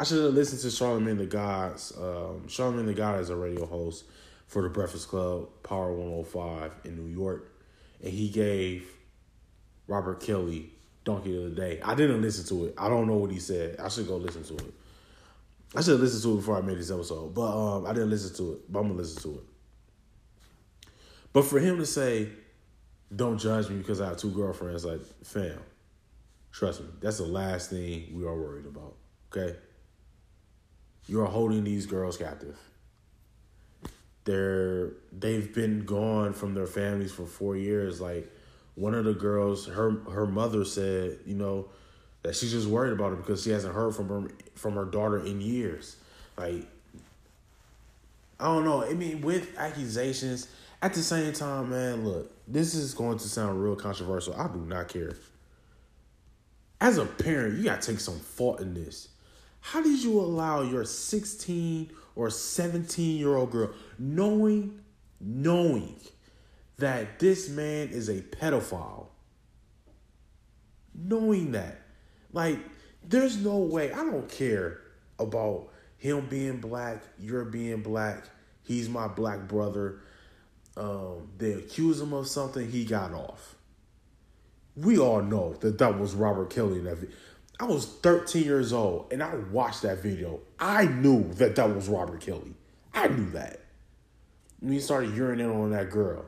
I 0.00 0.04
should 0.04 0.22
have 0.22 0.34
listened 0.34 0.60
to 0.60 0.70
Charlemagne 0.70 1.18
the 1.18 1.26
God's. 1.26 1.92
Um, 1.96 2.46
Charlemagne 2.46 2.86
the 2.86 2.94
God 2.94 3.18
is 3.18 3.30
a 3.30 3.36
radio 3.36 3.66
host 3.66 4.04
for 4.46 4.62
the 4.62 4.68
Breakfast 4.68 5.08
Club 5.08 5.48
Power 5.64 5.92
105 5.92 6.72
in 6.84 6.96
New 6.96 7.12
York, 7.12 7.52
and 8.02 8.12
he 8.12 8.28
gave 8.28 8.88
Robert 9.88 10.20
Kelly 10.20 10.70
Donkey 11.04 11.36
of 11.36 11.50
the 11.50 11.60
Day. 11.60 11.80
I 11.82 11.96
didn't 11.96 12.22
listen 12.22 12.46
to 12.56 12.66
it. 12.66 12.74
I 12.78 12.88
don't 12.88 13.08
know 13.08 13.16
what 13.16 13.32
he 13.32 13.40
said. 13.40 13.80
I 13.80 13.88
should 13.88 14.06
go 14.06 14.16
listen 14.16 14.44
to 14.44 14.54
it. 14.54 14.74
I 15.74 15.82
should 15.82 15.92
have 15.92 16.00
listened 16.00 16.22
to 16.22 16.32
it 16.32 16.36
before 16.36 16.56
I 16.56 16.60
made 16.62 16.78
this 16.78 16.90
episode, 16.90 17.34
but 17.34 17.50
um, 17.50 17.86
I 17.86 17.92
didn't 17.92 18.10
listen 18.10 18.34
to 18.36 18.54
it. 18.54 18.72
But 18.72 18.80
I'm 18.80 18.88
gonna 18.88 18.98
listen 18.98 19.22
to 19.22 19.38
it. 19.38 19.44
But 21.32 21.42
for 21.44 21.58
him 21.58 21.76
to 21.78 21.86
say, 21.86 22.30
"Don't 23.14 23.38
judge 23.38 23.68
me 23.68 23.76
because 23.76 24.00
I 24.00 24.08
have 24.08 24.16
two 24.16 24.30
girlfriends," 24.30 24.84
like, 24.84 25.00
fam, 25.22 25.60
trust 26.52 26.80
me, 26.80 26.88
that's 27.00 27.18
the 27.18 27.26
last 27.26 27.70
thing 27.70 28.12
we 28.14 28.24
are 28.24 28.34
worried 28.34 28.66
about. 28.66 28.96
Okay, 29.30 29.56
you 31.06 31.20
are 31.20 31.26
holding 31.26 31.64
these 31.64 31.86
girls 31.86 32.16
captive 32.16 32.56
they're 34.28 34.92
they've 35.10 35.54
been 35.54 35.86
gone 35.86 36.34
from 36.34 36.52
their 36.52 36.66
families 36.66 37.10
for 37.10 37.24
four 37.24 37.56
years. 37.56 37.98
Like 37.98 38.30
one 38.74 38.94
of 38.94 39.06
the 39.06 39.14
girls, 39.14 39.66
her 39.66 40.00
her 40.10 40.26
mother 40.26 40.66
said, 40.66 41.18
you 41.24 41.34
know, 41.34 41.70
that 42.22 42.36
she's 42.36 42.52
just 42.52 42.66
worried 42.66 42.92
about 42.92 43.12
it 43.12 43.16
because 43.16 43.42
she 43.42 43.50
hasn't 43.50 43.74
heard 43.74 43.94
from 43.94 44.08
her 44.08 44.30
from 44.54 44.74
her 44.74 44.84
daughter 44.84 45.24
in 45.24 45.40
years. 45.40 45.96
Like 46.36 46.66
I 48.40 48.44
don't 48.44 48.64
know. 48.64 48.84
I 48.84 48.94
mean, 48.94 49.20
with 49.20 49.56
accusations, 49.58 50.48
at 50.80 50.94
the 50.94 51.02
same 51.02 51.32
time, 51.32 51.70
man, 51.70 52.04
look, 52.04 52.30
this 52.46 52.74
is 52.74 52.94
going 52.94 53.18
to 53.18 53.28
sound 53.28 53.62
real 53.62 53.74
controversial. 53.74 54.34
I 54.34 54.46
do 54.48 54.60
not 54.60 54.88
care. 54.88 55.16
As 56.80 56.98
a 56.98 57.04
parent, 57.04 57.58
you 57.58 57.64
gotta 57.64 57.82
take 57.82 57.98
some 57.98 58.18
fault 58.20 58.60
in 58.60 58.74
this. 58.74 59.08
How 59.60 59.82
did 59.82 60.02
you 60.02 60.20
allow 60.20 60.62
your 60.62 60.84
16 60.84 61.90
or 62.14 62.30
17 62.30 63.18
year 63.18 63.36
old 63.36 63.50
girl, 63.50 63.70
knowing, 63.98 64.80
knowing 65.20 65.96
that 66.78 67.18
this 67.18 67.48
man 67.48 67.88
is 67.88 68.08
a 68.08 68.20
pedophile, 68.20 69.06
knowing 70.94 71.52
that, 71.52 71.80
like, 72.32 72.58
there's 73.02 73.36
no 73.36 73.58
way, 73.58 73.92
I 73.92 74.04
don't 74.04 74.28
care 74.28 74.80
about 75.18 75.68
him 75.96 76.26
being 76.28 76.58
black, 76.58 77.02
you're 77.18 77.44
being 77.44 77.82
black, 77.82 78.24
he's 78.62 78.88
my 78.88 79.08
black 79.08 79.48
brother. 79.48 80.00
Um, 80.76 81.28
they 81.38 81.54
accuse 81.54 82.00
him 82.00 82.12
of 82.12 82.28
something, 82.28 82.70
he 82.70 82.84
got 82.84 83.12
off. 83.12 83.56
We 84.76 84.98
all 84.98 85.22
know 85.22 85.54
that 85.54 85.78
that 85.78 85.98
was 85.98 86.14
Robert 86.14 86.50
Kelly 86.50 86.78
in 86.78 86.84
that 86.84 86.98
video. 86.98 87.16
I 87.58 87.64
was 87.64 87.86
13 87.86 88.44
years 88.44 88.72
old 88.72 89.12
and 89.12 89.20
I 89.20 89.34
watched 89.34 89.82
that 89.82 90.00
video. 90.00 90.38
I 90.60 90.86
knew 90.86 91.32
that 91.34 91.56
that 91.56 91.74
was 91.74 91.88
Robert 91.88 92.20
Kelly. 92.20 92.54
I 92.94 93.08
knew 93.08 93.30
that. 93.30 93.60
When 94.60 94.72
he 94.72 94.80
started 94.80 95.10
urinating 95.10 95.54
on 95.54 95.70
that 95.72 95.90
girl 95.90 96.24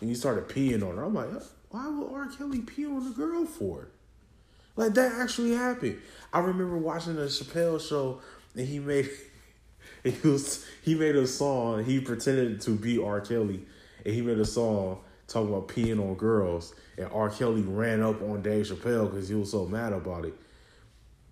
and 0.00 0.10
he 0.10 0.14
started 0.14 0.48
peeing 0.48 0.86
on 0.86 0.96
her, 0.96 1.04
I'm 1.04 1.14
like, 1.14 1.30
why 1.70 1.88
would 1.88 2.12
R. 2.12 2.28
Kelly 2.28 2.60
pee 2.60 2.84
on 2.84 3.04
the 3.04 3.10
girl 3.10 3.46
for? 3.46 3.88
Like 4.76 4.94
that 4.94 5.12
actually 5.20 5.52
happened. 5.52 6.00
I 6.32 6.40
remember 6.40 6.76
watching 6.76 7.16
the 7.16 7.22
Chappelle 7.22 7.80
show 7.80 8.20
and 8.56 8.66
he 8.66 8.78
made 8.78 9.08
he 10.04 10.28
was 10.28 10.66
he 10.82 10.94
made 10.94 11.16
a 11.16 11.26
song. 11.26 11.84
He 11.84 12.00
pretended 12.00 12.60
to 12.62 12.72
be 12.72 13.02
R. 13.02 13.20
Kelly 13.20 13.64
and 14.04 14.14
he 14.14 14.20
made 14.20 14.38
a 14.38 14.44
song 14.44 15.00
talking 15.28 15.48
about 15.48 15.68
peeing 15.68 16.00
on 16.00 16.14
girls. 16.14 16.74
And 16.98 17.08
R. 17.12 17.30
Kelly 17.30 17.62
ran 17.62 18.02
up 18.02 18.20
on 18.22 18.42
Dave 18.42 18.66
Chappelle 18.66 19.10
because 19.10 19.28
he 19.28 19.34
was 19.34 19.50
so 19.50 19.66
mad 19.66 19.92
about 19.92 20.24
it. 20.24 20.34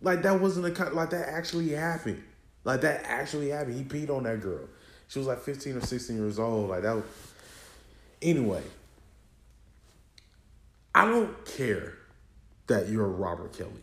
Like 0.01 0.23
that 0.23 0.41
wasn't 0.41 0.79
a 0.79 0.91
like 0.91 1.11
that 1.11 1.29
actually 1.29 1.71
happened. 1.71 2.23
Like 2.65 2.81
that 2.83 3.03
actually 3.05 3.51
happened. 3.51 3.77
He 3.77 3.85
peed 3.85 4.11
on 4.11 4.25
that 4.25 4.41
girl. 4.41 4.69
She 5.09 5.19
was 5.19 5.29
like 5.29 5.41
15 5.41 5.77
or 5.77 5.81
16 5.81 6.17
years 6.17 6.39
old. 6.39 6.71
Like 6.71 6.83
that. 6.83 6.97
Was... 6.97 7.05
Anyway, 8.21 8.63
I 10.95 11.07
don't 11.07 11.45
care 11.45 11.95
that 12.67 12.89
you're 12.89 13.09
Robert 13.09 13.57
Kelly. 13.57 13.83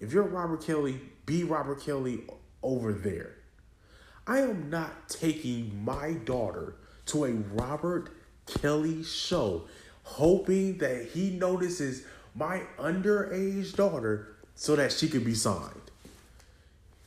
If 0.00 0.12
you're 0.12 0.24
Robert 0.24 0.64
Kelly, 0.64 1.00
be 1.26 1.44
Robert 1.44 1.82
Kelly 1.82 2.24
over 2.62 2.92
there. 2.92 3.34
I 4.26 4.40
am 4.40 4.70
not 4.70 5.08
taking 5.08 5.84
my 5.84 6.12
daughter 6.12 6.76
to 7.06 7.24
a 7.24 7.32
Robert 7.32 8.10
Kelly 8.46 9.02
show, 9.02 9.68
hoping 10.04 10.78
that 10.78 11.08
he 11.12 11.30
notices 11.30 12.04
my 12.34 12.62
underage 12.78 13.74
daughter 13.74 14.36
so 14.54 14.76
that 14.76 14.92
she 14.92 15.08
could 15.08 15.24
be 15.24 15.34
signed. 15.34 15.90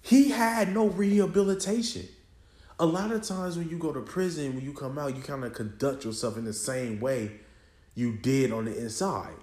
He 0.01 0.29
had 0.29 0.73
no 0.73 0.87
rehabilitation. 0.87 2.07
A 2.79 2.85
lot 2.85 3.11
of 3.11 3.23
times 3.23 3.57
when 3.57 3.69
you 3.69 3.77
go 3.77 3.93
to 3.93 4.01
prison, 4.01 4.55
when 4.55 4.63
you 4.63 4.73
come 4.73 4.99
out, 4.99 5.15
you 5.15 5.21
kind 5.21 5.45
of 5.45 5.53
conduct 5.53 6.03
yourself 6.03 6.37
in 6.37 6.43
the 6.43 6.53
same 6.53 6.99
way 6.99 7.31
you 7.95 8.17
did 8.17 8.51
on 8.51 8.65
the 8.65 8.77
inside. 8.77 9.35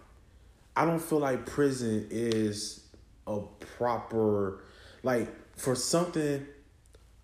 I 0.75 0.85
don't 0.85 1.01
feel 1.01 1.19
like 1.19 1.47
prison 1.47 2.09
is 2.11 2.87
a 3.27 3.41
proper 3.77 4.65
like 5.03 5.29
for 5.57 5.75
something 5.75 6.47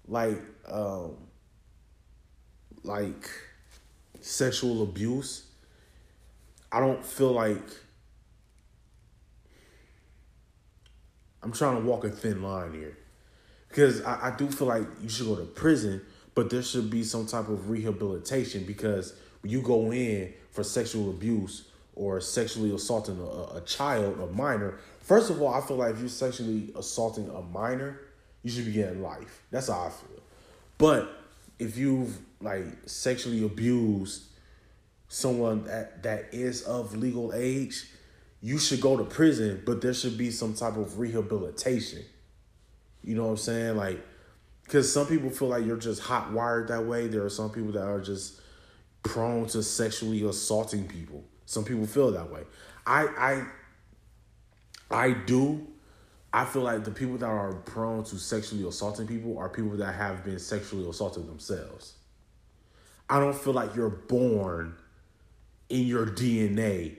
like 0.06 0.38
um 0.68 1.16
like 2.84 3.30
sexual 4.20 4.82
abuse. 4.82 5.44
I 6.70 6.80
don't 6.80 7.04
feel 7.04 7.32
like 7.32 7.62
I'm 11.42 11.52
trying 11.52 11.80
to 11.80 11.88
walk 11.88 12.04
a 12.04 12.10
thin 12.10 12.42
line 12.42 12.74
here. 12.74 12.98
Because 13.68 14.02
I, 14.02 14.28
I 14.28 14.36
do 14.36 14.50
feel 14.50 14.68
like 14.68 14.86
you 15.00 15.08
should 15.08 15.26
go 15.26 15.36
to 15.36 15.44
prison, 15.44 16.02
but 16.34 16.50
there 16.50 16.62
should 16.62 16.90
be 16.90 17.02
some 17.04 17.26
type 17.26 17.48
of 17.48 17.70
rehabilitation 17.70 18.64
because 18.64 19.14
when 19.42 19.52
you 19.52 19.62
go 19.62 19.92
in 19.92 20.34
for 20.50 20.62
sexual 20.62 21.10
abuse 21.10 21.68
or 21.98 22.20
sexually 22.20 22.72
assaulting 22.72 23.18
a, 23.18 23.56
a 23.56 23.62
child, 23.66 24.20
a 24.20 24.26
minor, 24.28 24.78
first 25.00 25.30
of 25.30 25.42
all, 25.42 25.52
I 25.52 25.60
feel 25.60 25.76
like 25.76 25.94
if 25.94 26.00
you're 26.00 26.08
sexually 26.08 26.72
assaulting 26.76 27.28
a 27.28 27.42
minor, 27.42 28.00
you 28.42 28.50
should 28.50 28.66
be 28.66 28.72
getting 28.72 29.02
life. 29.02 29.42
That's 29.50 29.66
how 29.66 29.86
I 29.86 29.90
feel. 29.90 30.22
But 30.78 31.10
if 31.58 31.76
you've 31.76 32.16
like 32.40 32.64
sexually 32.86 33.44
abused 33.44 34.22
someone 35.08 35.64
that, 35.64 36.04
that 36.04 36.28
is 36.32 36.62
of 36.62 36.96
legal 36.96 37.32
age, 37.34 37.90
you 38.40 38.58
should 38.58 38.80
go 38.80 38.96
to 38.96 39.02
prison, 39.02 39.62
but 39.66 39.82
there 39.82 39.92
should 39.92 40.16
be 40.16 40.30
some 40.30 40.54
type 40.54 40.76
of 40.76 41.00
rehabilitation. 41.00 42.04
You 43.02 43.16
know 43.16 43.24
what 43.24 43.30
I'm 43.30 43.36
saying? 43.38 43.76
Like, 43.76 44.00
because 44.62 44.92
some 44.92 45.06
people 45.08 45.30
feel 45.30 45.48
like 45.48 45.64
you're 45.66 45.76
just 45.76 46.00
hot 46.02 46.30
wired 46.30 46.68
that 46.68 46.84
way. 46.86 47.08
There 47.08 47.24
are 47.24 47.30
some 47.30 47.50
people 47.50 47.72
that 47.72 47.84
are 47.84 48.00
just 48.00 48.40
prone 49.02 49.46
to 49.48 49.64
sexually 49.64 50.22
assaulting 50.22 50.86
people. 50.86 51.24
Some 51.48 51.64
people 51.64 51.86
feel 51.86 52.12
that 52.12 52.30
way. 52.30 52.42
I 52.86 53.46
I 54.90 55.04
I 55.06 55.12
do. 55.12 55.66
I 56.30 56.44
feel 56.44 56.60
like 56.60 56.84
the 56.84 56.90
people 56.90 57.16
that 57.16 57.26
are 57.26 57.54
prone 57.54 58.04
to 58.04 58.18
sexually 58.18 58.68
assaulting 58.68 59.06
people 59.06 59.38
are 59.38 59.48
people 59.48 59.70
that 59.78 59.94
have 59.94 60.26
been 60.26 60.38
sexually 60.38 60.86
assaulted 60.86 61.26
themselves. 61.26 61.94
I 63.08 63.18
don't 63.18 63.34
feel 63.34 63.54
like 63.54 63.74
you're 63.74 63.88
born 63.88 64.76
in 65.70 65.86
your 65.86 66.04
DNA 66.04 66.98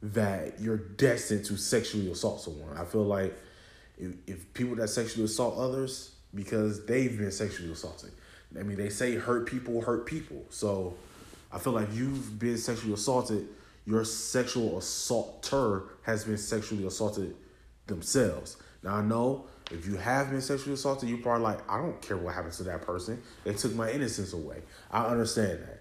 that 0.00 0.62
you're 0.62 0.78
destined 0.78 1.44
to 1.44 1.58
sexually 1.58 2.10
assault 2.10 2.40
someone. 2.40 2.78
I 2.78 2.86
feel 2.86 3.04
like 3.04 3.38
if, 3.98 4.14
if 4.26 4.54
people 4.54 4.76
that 4.76 4.88
sexually 4.88 5.26
assault 5.26 5.58
others 5.58 6.14
because 6.34 6.86
they've 6.86 7.18
been 7.18 7.30
sexually 7.30 7.70
assaulted. 7.70 8.12
I 8.58 8.62
mean, 8.62 8.78
they 8.78 8.88
say 8.88 9.16
hurt 9.16 9.44
people 9.44 9.82
hurt 9.82 10.06
people. 10.06 10.42
So 10.48 10.96
I 11.52 11.58
feel 11.58 11.74
like 11.74 11.88
you've 11.92 12.38
been 12.38 12.56
sexually 12.56 12.94
assaulted. 12.94 13.46
Your 13.86 14.04
sexual 14.04 14.78
assaulter 14.78 15.84
has 16.02 16.24
been 16.24 16.38
sexually 16.38 16.86
assaulted 16.86 17.36
themselves. 17.86 18.56
Now 18.82 18.96
I 18.96 19.02
know 19.02 19.46
if 19.70 19.86
you 19.86 19.96
have 19.96 20.30
been 20.30 20.40
sexually 20.40 20.74
assaulted, 20.74 21.08
you're 21.08 21.18
probably 21.18 21.44
like, 21.44 21.70
I 21.70 21.78
don't 21.78 22.00
care 22.00 22.16
what 22.16 22.34
happens 22.34 22.58
to 22.58 22.64
that 22.64 22.82
person. 22.82 23.22
They 23.44 23.54
took 23.54 23.74
my 23.74 23.90
innocence 23.90 24.32
away. 24.32 24.62
I 24.90 25.06
understand 25.06 25.60
that. 25.62 25.80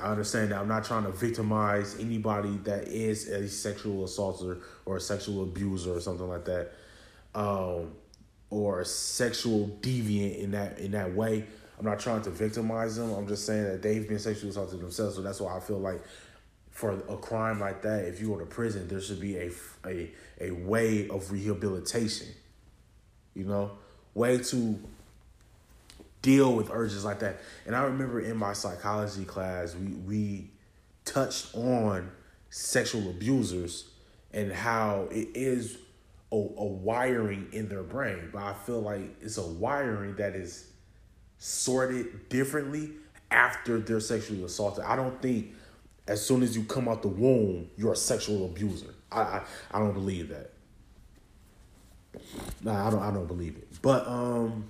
I 0.00 0.10
understand 0.10 0.52
that 0.52 0.60
I'm 0.60 0.68
not 0.68 0.84
trying 0.84 1.04
to 1.04 1.10
victimize 1.10 1.98
anybody 1.98 2.56
that 2.64 2.88
is 2.88 3.28
a 3.28 3.48
sexual 3.48 4.04
assaulter 4.04 4.58
or 4.86 4.96
a 4.96 5.00
sexual 5.00 5.42
abuser 5.42 5.94
or 5.94 6.00
something 6.00 6.28
like 6.28 6.44
that, 6.44 6.72
um, 7.34 7.92
or 8.50 8.80
a 8.80 8.84
sexual 8.84 9.68
deviant 9.80 10.38
in 10.38 10.52
that 10.52 10.78
in 10.78 10.92
that 10.92 11.12
way. 11.14 11.44
I'm 11.78 11.84
not 11.84 11.98
trying 11.98 12.22
to 12.22 12.30
victimize 12.30 12.96
them. 12.96 13.12
I'm 13.12 13.26
just 13.26 13.46
saying 13.46 13.64
that 13.64 13.82
they've 13.82 14.06
been 14.06 14.18
sexually 14.18 14.50
assaulted 14.50 14.80
themselves. 14.80 15.16
So 15.16 15.22
that's 15.22 15.40
why 15.40 15.56
I 15.56 15.60
feel 15.60 15.78
like 15.78 16.02
for 16.80 16.92
a 16.92 17.16
crime 17.18 17.60
like 17.60 17.82
that, 17.82 18.06
if 18.06 18.20
you 18.20 18.28
go 18.28 18.38
to 18.38 18.46
prison, 18.46 18.88
there 18.88 19.00
should 19.00 19.20
be 19.20 19.36
a 19.36 19.50
a 19.86 20.10
a 20.40 20.50
way 20.50 21.08
of 21.08 21.30
rehabilitation. 21.30 22.28
You 23.34 23.44
know, 23.44 23.72
way 24.14 24.38
to 24.38 24.78
deal 26.22 26.54
with 26.54 26.70
urges 26.70 27.04
like 27.04 27.20
that. 27.20 27.40
And 27.66 27.76
I 27.76 27.82
remember 27.84 28.20
in 28.20 28.36
my 28.36 28.54
psychology 28.54 29.26
class, 29.26 29.74
we 29.74 29.88
we 29.88 30.50
touched 31.04 31.54
on 31.54 32.10
sexual 32.48 33.10
abusers 33.10 33.90
and 34.32 34.50
how 34.50 35.08
it 35.10 35.28
is 35.34 35.76
a, 36.32 36.36
a 36.36 36.64
wiring 36.64 37.48
in 37.52 37.68
their 37.68 37.82
brain. 37.82 38.30
But 38.32 38.42
I 38.42 38.54
feel 38.54 38.80
like 38.80 39.02
it's 39.20 39.36
a 39.36 39.46
wiring 39.46 40.16
that 40.16 40.34
is 40.34 40.66
sorted 41.36 42.30
differently 42.30 42.92
after 43.30 43.80
they're 43.80 44.00
sexually 44.00 44.42
assaulted. 44.42 44.84
I 44.84 44.96
don't 44.96 45.20
think 45.20 45.52
as 46.10 46.26
soon 46.26 46.42
as 46.42 46.56
you 46.56 46.64
come 46.64 46.88
out 46.88 47.02
the 47.02 47.08
womb, 47.08 47.70
you're 47.76 47.92
a 47.92 47.96
sexual 47.96 48.44
abuser. 48.44 48.92
I 49.12 49.20
I, 49.20 49.42
I 49.70 49.78
don't 49.78 49.94
believe 49.94 50.28
that. 50.30 50.50
Nah, 52.62 52.88
I 52.88 52.90
don't 52.90 53.02
I 53.02 53.12
don't 53.12 53.28
believe 53.28 53.56
it. 53.56 53.68
But 53.80 54.06
um 54.08 54.66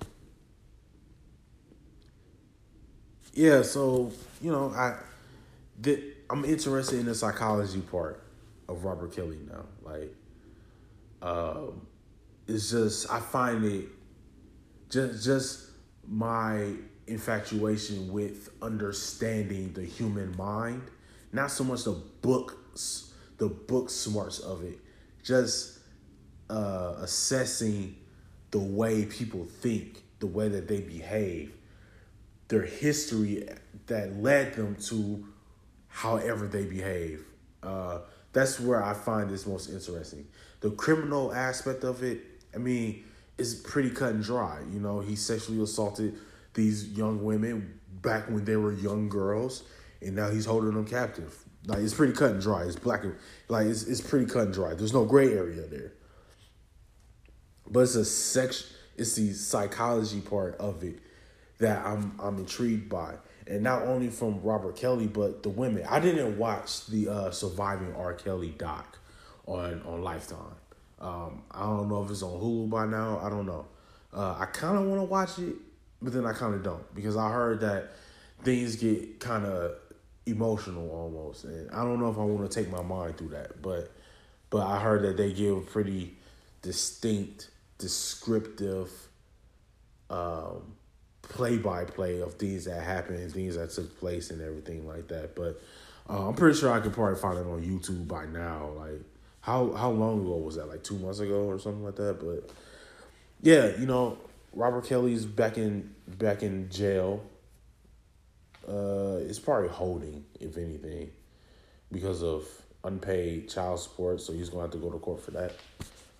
yeah, 3.33 3.63
so 3.63 4.11
you 4.39 4.51
know, 4.51 4.69
I 4.69 4.97
did 5.79 6.03
I'm 6.29 6.45
interested 6.45 6.99
in 6.99 7.07
the 7.07 7.15
psychology 7.15 7.81
part 7.81 8.23
of 8.69 8.85
Robert 8.85 9.15
Kelly 9.15 9.39
now. 9.49 9.65
Like 9.81 10.15
um 11.23 11.87
it's 12.47 12.69
just 12.69 13.09
I 13.09 13.19
find 13.19 13.65
it 13.65 13.87
just 14.91 15.25
just 15.25 15.71
my 16.07 16.73
infatuation 17.07 18.13
with 18.13 18.49
understanding 18.61 19.73
the 19.73 19.83
human 19.83 20.35
mind, 20.37 20.83
not 21.31 21.51
so 21.51 21.63
much 21.63 21.83
the 21.83 21.99
books, 22.21 23.13
the 23.37 23.47
book 23.47 23.89
smarts 23.89 24.39
of 24.39 24.63
it, 24.63 24.79
just 25.23 25.79
uh, 26.49 26.95
assessing 26.99 27.95
the 28.51 28.59
way 28.59 29.05
people 29.05 29.45
think, 29.45 30.03
the 30.19 30.27
way 30.27 30.47
that 30.49 30.67
they 30.67 30.81
behave, 30.81 31.53
their 32.49 32.63
history 32.63 33.47
that 33.87 34.17
led 34.17 34.53
them 34.55 34.75
to 34.75 35.25
however 35.87 36.47
they 36.47 36.65
behave. 36.65 37.23
Uh, 37.63 37.99
that's 38.33 38.59
where 38.59 38.83
I 38.83 38.93
find 38.93 39.29
this 39.29 39.45
most 39.45 39.69
interesting. 39.69 40.27
The 40.61 40.71
criminal 40.71 41.33
aspect 41.33 41.83
of 41.83 42.03
it, 42.03 42.21
I 42.53 42.57
mean, 42.57 43.03
is 43.37 43.55
pretty 43.55 43.89
cut 43.89 44.13
and 44.13 44.23
dry. 44.23 44.59
You 44.71 44.79
know, 44.79 44.99
he 44.99 45.15
sexually 45.15 45.61
assaulted 45.61 46.17
these 46.53 46.89
young 46.89 47.23
women 47.23 47.79
back 48.01 48.29
when 48.29 48.45
they 48.45 48.55
were 48.55 48.73
young 48.73 49.09
girls, 49.09 49.63
and 50.01 50.15
now 50.15 50.29
he's 50.29 50.45
holding 50.45 50.73
them 50.73 50.85
captive. 50.85 51.45
Like 51.65 51.79
it's 51.79 51.93
pretty 51.93 52.13
cut 52.13 52.31
and 52.31 52.41
dry. 52.41 52.63
It's 52.63 52.75
black 52.75 53.03
and 53.03 53.15
like 53.47 53.67
it's 53.67 53.83
it's 53.83 54.01
pretty 54.01 54.25
cut 54.25 54.45
and 54.45 54.53
dry. 54.53 54.73
There's 54.73 54.93
no 54.93 55.05
gray 55.05 55.33
area 55.33 55.61
there. 55.67 55.93
But 57.69 57.81
it's 57.81 57.95
a 57.95 58.05
sex. 58.05 58.73
It's 58.97 59.15
the 59.15 59.33
psychology 59.33 60.21
part 60.21 60.55
of 60.57 60.83
it 60.83 60.99
that 61.59 61.85
I'm 61.85 62.19
I'm 62.19 62.39
intrigued 62.39 62.89
by, 62.89 63.15
and 63.47 63.61
not 63.63 63.83
only 63.83 64.09
from 64.09 64.41
Robert 64.41 64.75
Kelly, 64.75 65.07
but 65.07 65.43
the 65.43 65.49
women. 65.49 65.85
I 65.87 65.99
didn't 65.99 66.37
watch 66.37 66.87
the 66.87 67.07
uh, 67.07 67.31
Surviving 67.31 67.95
R. 67.95 68.13
Kelly 68.13 68.53
doc 68.57 68.97
on 69.45 69.81
on 69.83 70.01
Lifetime. 70.01 70.55
Um, 70.99 71.43
I 71.51 71.61
don't 71.61 71.89
know 71.89 72.03
if 72.03 72.11
it's 72.11 72.23
on 72.23 72.39
Hulu 72.39 72.69
by 72.69 72.85
now. 72.85 73.19
I 73.23 73.29
don't 73.29 73.45
know. 73.45 73.65
Uh, 74.13 74.35
I 74.39 74.45
kind 74.45 74.77
of 74.77 74.85
want 74.85 74.99
to 74.99 75.05
watch 75.05 75.39
it, 75.39 75.55
but 76.01 76.11
then 76.13 76.25
I 76.25 76.33
kind 76.33 76.53
of 76.53 76.63
don't 76.63 76.93
because 76.93 77.15
I 77.15 77.31
heard 77.31 77.61
that 77.61 77.91
things 78.43 78.75
get 78.75 79.19
kind 79.19 79.45
of 79.45 79.75
emotional 80.25 80.89
almost, 80.89 81.45
and 81.45 81.69
I 81.71 81.83
don't 81.83 81.99
know 81.99 82.09
if 82.09 82.17
I 82.17 82.21
want 82.23 82.49
to 82.49 82.63
take 82.63 82.71
my 82.71 82.81
mind 82.81 83.17
through 83.17 83.29
that. 83.29 83.61
But 83.61 83.91
but 84.49 84.67
I 84.67 84.79
heard 84.79 85.03
that 85.03 85.17
they 85.17 85.33
give 85.33 85.67
pretty 85.67 86.15
distinct, 86.61 87.49
descriptive 87.77 88.89
um, 90.09 90.75
play 91.21 91.57
by 91.57 91.85
play 91.85 92.19
of 92.21 92.35
things 92.35 92.65
that 92.65 92.83
happened 92.83 93.19
and 93.19 93.31
things 93.31 93.55
that 93.55 93.71
took 93.71 93.97
place 93.99 94.29
and 94.29 94.41
everything 94.41 94.87
like 94.87 95.07
that. 95.07 95.35
But 95.35 95.61
uh, 96.09 96.27
I'm 96.27 96.35
pretty 96.35 96.57
sure 96.59 96.71
I 96.71 96.79
could 96.79 96.93
probably 96.93 97.19
find 97.19 97.37
it 97.37 97.45
on 97.45 97.63
YouTube 97.63 98.07
by 98.07 98.25
now. 98.25 98.71
Like 98.77 99.01
how 99.41 99.71
how 99.71 99.89
long 99.89 100.21
ago 100.21 100.37
was 100.37 100.55
that? 100.55 100.67
Like 100.67 100.83
two 100.83 100.97
months 100.97 101.19
ago 101.19 101.45
or 101.45 101.59
something 101.59 101.83
like 101.83 101.95
that. 101.95 102.19
But 102.19 102.51
yeah, 103.41 103.75
you 103.77 103.85
know, 103.85 104.17
Robert 104.53 104.85
Kelly's 104.85 105.25
back 105.25 105.57
in 105.57 105.93
back 106.07 106.43
in 106.43 106.69
jail. 106.69 107.23
Uh, 108.67 109.17
it's 109.21 109.39
probably 109.39 109.69
holding, 109.69 110.25
if 110.39 110.57
anything, 110.57 111.11
because 111.91 112.23
of 112.23 112.45
unpaid 112.83 113.49
child 113.49 113.79
support. 113.79 114.21
So 114.21 114.33
he's 114.33 114.49
gonna 114.49 114.63
have 114.63 114.71
to 114.71 114.77
go 114.77 114.91
to 114.91 114.99
court 114.99 115.21
for 115.21 115.31
that. 115.31 115.55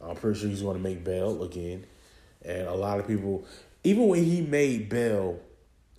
I'm 0.01 0.15
pretty 0.15 0.39
sure 0.39 0.49
he's 0.49 0.61
gonna 0.61 0.79
make 0.79 1.03
bail 1.03 1.43
again, 1.43 1.85
and 2.43 2.67
a 2.67 2.73
lot 2.73 2.99
of 2.99 3.07
people, 3.07 3.45
even 3.83 4.07
when 4.07 4.23
he 4.23 4.41
made 4.41 4.89
bail, 4.89 5.39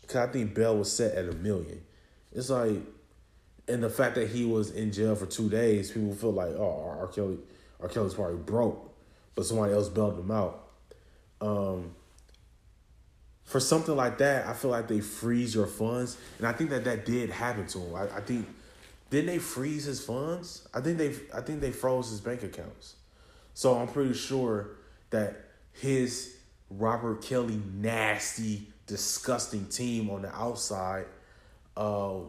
because 0.00 0.16
I 0.16 0.26
think 0.32 0.54
bail 0.54 0.76
was 0.76 0.92
set 0.92 1.14
at 1.14 1.28
a 1.28 1.32
million. 1.32 1.82
It's 2.32 2.50
like 2.50 2.78
and 3.68 3.82
the 3.82 3.90
fact 3.90 4.16
that 4.16 4.28
he 4.28 4.44
was 4.44 4.70
in 4.70 4.92
jail 4.92 5.14
for 5.14 5.26
two 5.26 5.48
days, 5.48 5.90
people 5.90 6.14
feel 6.14 6.32
like, 6.32 6.50
oh, 6.50 6.96
R. 7.00 7.06
Kelly, 7.08 7.38
R. 7.80 7.88
Kelly's 7.88 8.14
probably 8.14 8.36
broke, 8.36 8.92
but 9.34 9.46
somebody 9.46 9.72
else 9.72 9.88
bailed 9.88 10.18
him 10.18 10.30
out. 10.30 10.68
Um, 11.40 11.94
for 13.44 13.60
something 13.60 13.96
like 13.96 14.18
that, 14.18 14.46
I 14.46 14.54
feel 14.54 14.70
like 14.70 14.88
they 14.88 15.00
freeze 15.00 15.54
your 15.54 15.66
funds, 15.66 16.16
and 16.38 16.46
I 16.46 16.52
think 16.52 16.70
that 16.70 16.84
that 16.84 17.04
did 17.04 17.30
happen 17.30 17.66
to 17.68 17.78
him. 17.78 17.94
I, 17.94 18.04
I 18.16 18.20
think 18.20 18.46
didn't 19.10 19.26
they 19.26 19.38
freeze 19.38 19.84
his 19.84 20.02
funds? 20.02 20.66
I 20.72 20.80
think 20.80 20.98
they 20.98 21.14
I 21.34 21.42
think 21.42 21.60
they 21.60 21.70
froze 21.70 22.08
his 22.10 22.20
bank 22.20 22.42
accounts. 22.42 22.96
So 23.54 23.76
I'm 23.76 23.88
pretty 23.88 24.14
sure 24.14 24.70
that 25.10 25.48
his 25.72 26.36
Robert 26.70 27.20
Kelly 27.20 27.60
nasty, 27.74 28.68
disgusting 28.86 29.66
team 29.66 30.08
on 30.08 30.22
the 30.22 30.34
outside 30.34 31.06
uh 31.76 32.20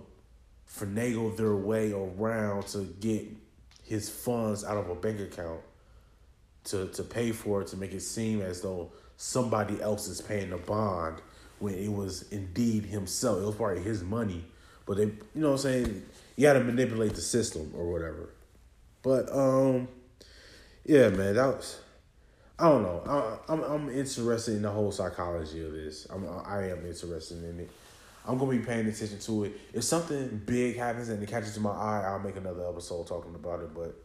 finagle 0.69 1.35
their 1.37 1.55
way 1.55 1.93
around 1.93 2.65
to 2.67 2.83
get 2.99 3.25
his 3.83 4.09
funds 4.09 4.63
out 4.63 4.77
of 4.77 4.89
a 4.89 4.95
bank 4.95 5.19
account 5.19 5.61
to 6.65 6.87
to 6.87 7.03
pay 7.03 7.31
for 7.31 7.61
it 7.61 7.67
to 7.67 7.77
make 7.77 7.93
it 7.93 8.01
seem 8.01 8.41
as 8.41 8.61
though 8.61 8.91
somebody 9.17 9.81
else 9.81 10.07
is 10.07 10.21
paying 10.21 10.49
the 10.49 10.57
bond 10.57 11.21
when 11.59 11.73
it 11.75 11.91
was 11.91 12.29
indeed 12.31 12.85
himself. 12.85 13.41
It 13.41 13.45
was 13.45 13.55
probably 13.55 13.81
his 13.81 14.03
money. 14.03 14.43
But 14.85 14.97
they 14.97 15.03
you 15.05 15.21
know 15.35 15.51
what 15.51 15.53
I'm 15.53 15.59
saying, 15.59 16.05
you 16.35 16.43
gotta 16.43 16.59
manipulate 16.61 17.13
the 17.13 17.21
system 17.21 17.71
or 17.75 17.91
whatever. 17.91 18.29
But 19.01 19.31
um 19.33 19.87
yeah, 20.85 21.09
man, 21.09 21.35
that 21.35 21.47
was 21.47 21.79
I 22.59 22.69
don't 22.69 22.83
know. 22.83 23.01
I, 23.47 23.51
I'm 23.51 23.63
I'm 23.63 23.89
interested 23.89 24.55
in 24.55 24.61
the 24.61 24.69
whole 24.69 24.91
psychology 24.91 25.65
of 25.65 25.71
this. 25.71 26.07
I'm 26.09 26.27
I 26.45 26.69
am 26.69 26.85
interested 26.85 27.43
in 27.43 27.61
it. 27.61 27.71
I'm 28.25 28.37
gonna 28.37 28.51
be 28.51 28.59
paying 28.59 28.87
attention 28.87 29.19
to 29.19 29.45
it. 29.45 29.53
If 29.73 29.83
something 29.83 30.41
big 30.45 30.77
happens 30.77 31.09
and 31.09 31.21
it 31.21 31.29
catches 31.29 31.59
my 31.59 31.71
eye, 31.71 32.03
I'll 32.07 32.19
make 32.19 32.35
another 32.35 32.67
episode 32.67 33.07
talking 33.07 33.35
about 33.35 33.61
it. 33.61 33.73
But 33.73 33.95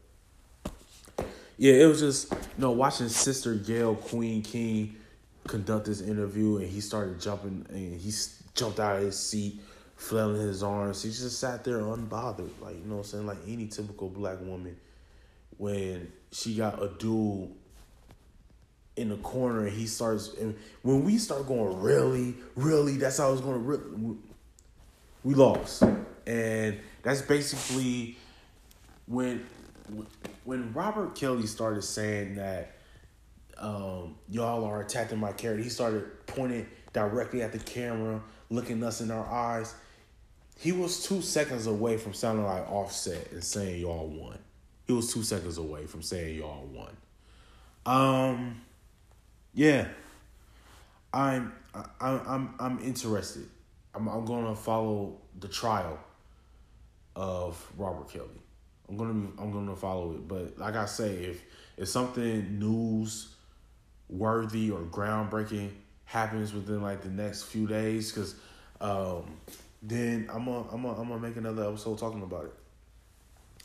yeah, 1.58 1.74
it 1.74 1.86
was 1.86 2.00
just 2.00 2.32
you 2.32 2.38
know 2.58 2.70
watching 2.70 3.08
Sister 3.08 3.54
Gayle 3.54 3.96
Queen 3.96 4.42
King 4.42 4.96
conduct 5.46 5.86
this 5.86 6.00
interview, 6.00 6.58
and 6.58 6.68
he 6.68 6.80
started 6.80 7.20
jumping, 7.20 7.66
and 7.68 8.00
he 8.00 8.12
jumped 8.54 8.78
out 8.78 8.96
of 8.96 9.02
his 9.02 9.18
seat, 9.18 9.60
flailing 9.96 10.40
his 10.40 10.62
arms. 10.62 11.02
He 11.02 11.10
just 11.10 11.40
sat 11.40 11.64
there 11.64 11.80
unbothered, 11.80 12.50
like 12.62 12.76
you 12.76 12.84
know 12.86 12.96
what 12.96 12.98
I'm 12.98 13.04
saying, 13.04 13.26
like 13.26 13.38
any 13.46 13.66
typical 13.66 14.08
black 14.08 14.40
woman. 14.40 14.76
When 15.56 16.12
she 16.30 16.54
got 16.54 16.80
a 16.80 16.88
dude 16.88 17.50
in 18.94 19.08
the 19.08 19.16
corner 19.16 19.66
and 19.66 19.76
he 19.76 19.86
starts 19.86 20.34
and 20.34 20.56
when 20.82 21.04
we 21.04 21.18
start 21.18 21.46
going 21.46 21.80
really 21.80 22.34
really 22.56 22.96
that's 22.96 23.18
how 23.18 23.32
it's 23.32 23.40
going 23.40 23.54
to 23.54 23.60
really, 23.60 24.16
we 25.22 25.34
lost 25.34 25.84
and 26.26 26.78
that's 27.02 27.22
basically 27.22 28.16
when 29.06 29.46
when 30.48 30.72
robert 30.72 31.14
kelly 31.14 31.46
started 31.46 31.82
saying 31.82 32.34
that 32.34 32.74
um, 33.58 34.14
y'all 34.28 34.64
are 34.64 34.80
attacking 34.80 35.18
my 35.18 35.32
character 35.32 35.62
he 35.62 35.68
started 35.68 36.04
pointing 36.26 36.66
directly 36.92 37.42
at 37.42 37.52
the 37.52 37.58
camera 37.58 38.22
looking 38.50 38.82
us 38.84 39.00
in 39.00 39.10
our 39.10 39.26
eyes 39.26 39.74
he 40.56 40.72
was 40.72 41.02
two 41.02 41.20
seconds 41.22 41.66
away 41.66 41.96
from 41.96 42.14
sounding 42.14 42.44
like 42.44 42.70
offset 42.70 43.32
and 43.32 43.42
saying 43.42 43.80
y'all 43.80 44.06
won 44.06 44.38
he 44.86 44.92
was 44.92 45.12
two 45.12 45.22
seconds 45.22 45.58
away 45.58 45.86
from 45.86 46.02
saying 46.02 46.38
y'all 46.38 46.64
won 46.66 46.96
um 47.84 48.60
yeah, 49.54 49.88
I'm 51.12 51.52
I'm 52.00 52.20
I'm 52.28 52.54
I'm 52.60 52.78
interested. 52.78 53.48
I'm 53.92 54.06
I'm 54.06 54.24
gonna 54.24 54.54
follow 54.54 55.16
the 55.40 55.48
trial 55.48 55.98
of 57.16 57.60
Robert 57.76 58.08
Kelly. 58.08 58.37
I'm 58.88 58.96
gonna 58.96 59.14
be, 59.14 59.28
I'm 59.38 59.52
gonna 59.52 59.76
follow 59.76 60.12
it. 60.12 60.26
But 60.26 60.58
like 60.58 60.76
I 60.76 60.86
say, 60.86 61.10
if 61.10 61.42
if 61.76 61.88
something 61.88 62.58
news 62.58 63.34
worthy 64.08 64.70
or 64.70 64.80
groundbreaking 64.80 65.70
happens 66.04 66.54
within 66.54 66.82
like 66.82 67.02
the 67.02 67.10
next 67.10 67.44
few 67.44 67.66
days, 67.66 68.10
because 68.10 68.34
um, 68.80 69.38
then 69.82 70.28
I'm 70.32 70.44
gonna 70.44 70.68
I'm 70.70 70.82
gonna 70.82 71.00
I'm 71.00 71.08
gonna 71.08 71.20
make 71.20 71.36
another 71.36 71.68
episode 71.68 71.98
talking 71.98 72.22
about 72.22 72.46
it. 72.46 72.54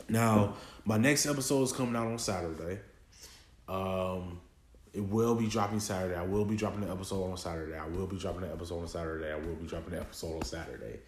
Now, 0.08 0.54
my 0.84 0.98
next 0.98 1.26
episode 1.26 1.62
is 1.62 1.72
coming 1.72 1.96
out 1.96 2.06
on 2.06 2.18
Saturday. 2.18 2.80
Um, 3.68 4.40
it 4.92 5.00
will 5.00 5.34
be 5.34 5.48
dropping 5.48 5.80
Saturday. 5.80 6.14
I 6.14 6.22
will 6.22 6.44
be 6.44 6.56
dropping 6.56 6.82
the 6.82 6.90
episode 6.90 7.30
on 7.30 7.36
Saturday. 7.36 7.76
I 7.76 7.86
will 7.86 8.06
be 8.06 8.18
dropping 8.18 8.42
the 8.42 8.52
episode 8.52 8.80
on 8.80 8.88
Saturday. 8.88 9.32
I 9.32 9.36
will 9.36 9.54
be 9.54 9.66
dropping 9.66 9.94
the 9.94 10.00
episode 10.00 10.36
on 10.36 10.42
Saturday. 10.42 11.00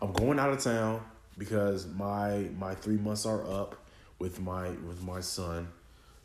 I'm 0.00 0.12
going 0.12 0.38
out 0.38 0.50
of 0.50 0.58
town 0.58 1.02
because 1.38 1.86
my 1.86 2.48
my 2.58 2.74
three 2.74 2.96
months 2.96 3.26
are 3.26 3.48
up 3.50 3.76
with 4.18 4.40
my 4.40 4.70
with 4.70 5.02
my 5.02 5.20
son. 5.20 5.68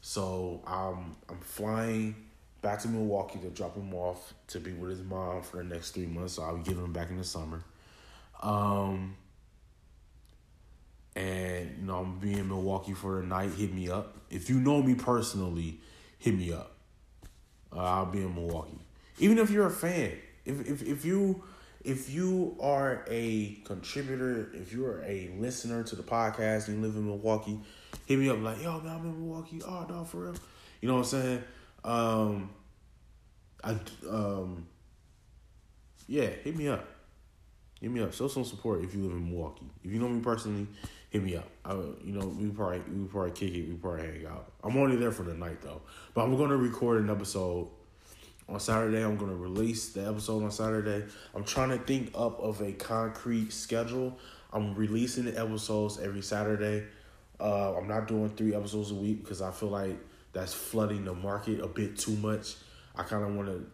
So 0.02 0.62
I'm 0.66 1.16
I'm 1.30 1.40
flying 1.42 2.16
back 2.62 2.80
to 2.82 2.88
Milwaukee 2.88 3.40
to 3.40 3.50
drop 3.50 3.76
him 3.76 3.94
off 3.94 4.34
to 4.48 4.60
be 4.60 4.74
with 4.74 4.92
his 4.92 5.02
mom 5.02 5.42
for 5.42 5.58
the 5.58 5.64
next 5.64 5.92
three 5.92 6.06
months. 6.06 6.34
So 6.34 6.44
I'll 6.44 6.58
be 6.58 6.64
giving 6.64 6.84
him 6.84 6.94
back 6.94 7.10
in 7.10 7.18
the 7.18 7.24
summer. 7.24 7.64
Um 8.42 9.16
and 11.16 11.76
you 11.80 11.86
know 11.86 11.98
I'm 11.98 12.20
being 12.20 12.38
in 12.38 12.48
Milwaukee 12.48 12.94
for 12.94 13.20
the 13.20 13.28
night. 13.28 13.52
Hit 13.52 13.74
me 13.74 13.90
up. 13.90 14.18
If 14.30 14.50
you 14.50 14.60
know 14.60 14.82
me 14.82 14.96
personally, 14.96 15.80
hit 16.20 16.36
me 16.36 16.54
up 16.54 16.78
uh, 17.76 17.80
I'll 17.80 18.06
be 18.06 18.20
in 18.20 18.34
Milwaukee. 18.34 18.80
Even 19.20 19.38
if 19.38 19.50
you're 19.50 19.68
a 19.68 19.72
fan, 19.72 20.14
if 20.46 20.68
if 20.68 20.82
if 20.84 21.06
you 21.06 21.44
if 21.88 22.10
you 22.10 22.58
are 22.60 23.06
a 23.10 23.62
contributor, 23.64 24.52
if 24.54 24.74
you're 24.74 25.02
a 25.04 25.32
listener 25.40 25.84
to 25.84 25.96
the 25.96 26.04
podcast 26.04 26.68
and 26.68 26.78
you 26.78 26.86
live 26.86 26.98
in 26.98 27.08
Milwaukee, 27.08 27.58
hit 28.06 28.20
me 28.20 28.30
up 28.30 28.42
like, 28.42 28.62
yo, 28.62 28.82
man, 28.82 28.98
I'm 28.98 29.06
in 29.06 29.22
Milwaukee. 29.22 29.62
Oh, 29.66 29.86
no, 29.90 30.04
for 30.04 30.26
real. 30.26 30.36
You 30.82 30.90
know 30.90 30.96
what 30.96 31.00
I'm 31.00 31.06
saying? 31.06 31.44
Um, 31.86 32.50
I 33.64 33.78
um, 34.10 34.68
yeah, 36.08 36.28
hit 36.28 36.58
me 36.58 36.68
up. 36.68 36.86
Hit 37.80 37.90
me 37.90 38.02
up. 38.02 38.14
Show 38.14 38.28
some 38.28 38.44
support 38.44 38.84
if 38.84 38.94
you 38.94 39.04
live 39.04 39.14
in 39.14 39.30
Milwaukee. 39.32 39.68
If 39.82 39.90
you 39.90 40.00
know 40.00 40.10
me 40.10 40.20
personally, 40.20 40.68
hit 41.10 41.24
me 41.24 41.38
up. 41.38 41.48
I, 41.64 41.74
you 41.74 42.12
know, 42.20 42.28
we 42.28 42.50
probably 42.50 42.80
we 42.80 43.08
probably 43.08 43.32
kick 43.32 43.54
it. 43.54 43.66
We 43.66 43.76
probably 43.76 44.08
hang 44.08 44.26
out. 44.26 44.52
I'm 44.62 44.76
only 44.76 44.98
there 44.98 45.14
for 45.14 45.24
the 45.24 45.34
night 45.34 45.62
though, 45.62 45.82
but 46.14 46.26
I'm 46.26 46.36
gonna 46.36 46.58
record 46.58 47.02
an 47.02 47.10
episode 47.10 47.70
on 48.50 48.60
Saturday. 48.60 49.04
I'm 49.04 49.18
gonna 49.18 49.36
release 49.36 49.90
the 49.90 50.08
episode 50.08 50.44
on 50.44 50.52
Saturday. 50.52 51.06
I'm 51.36 51.44
trying 51.44 51.70
to 51.70 51.78
think 51.78 52.12
up 52.16 52.40
of 52.40 52.62
a 52.62 52.72
concrete 52.74 53.52
schedule. 53.52 54.18
I'm 54.54 54.76
releasing 54.76 55.26
the 55.26 55.40
episodes 55.40 56.00
every 56.00 56.22
Saturday. 56.22 56.86
Uh, 57.40 57.78
I'm 57.78 57.88
not 57.88 58.08
doing 58.08 58.30
three 58.30 58.56
episodes 58.56 58.92
a 58.92 58.96
week 58.96 59.24
because 59.24 59.42
I 59.42 59.52
feel 59.52 59.70
like 59.70 59.98
that's 60.34 60.54
flooding 60.54 61.06
the 61.06 61.14
market 61.14 61.60
a 61.62 61.68
bit 61.68 61.98
too 61.98 62.16
much. 62.18 62.56
I 62.96 63.04
kind 63.04 63.24
of 63.24 63.36
want 63.36 63.50
to 63.50 63.66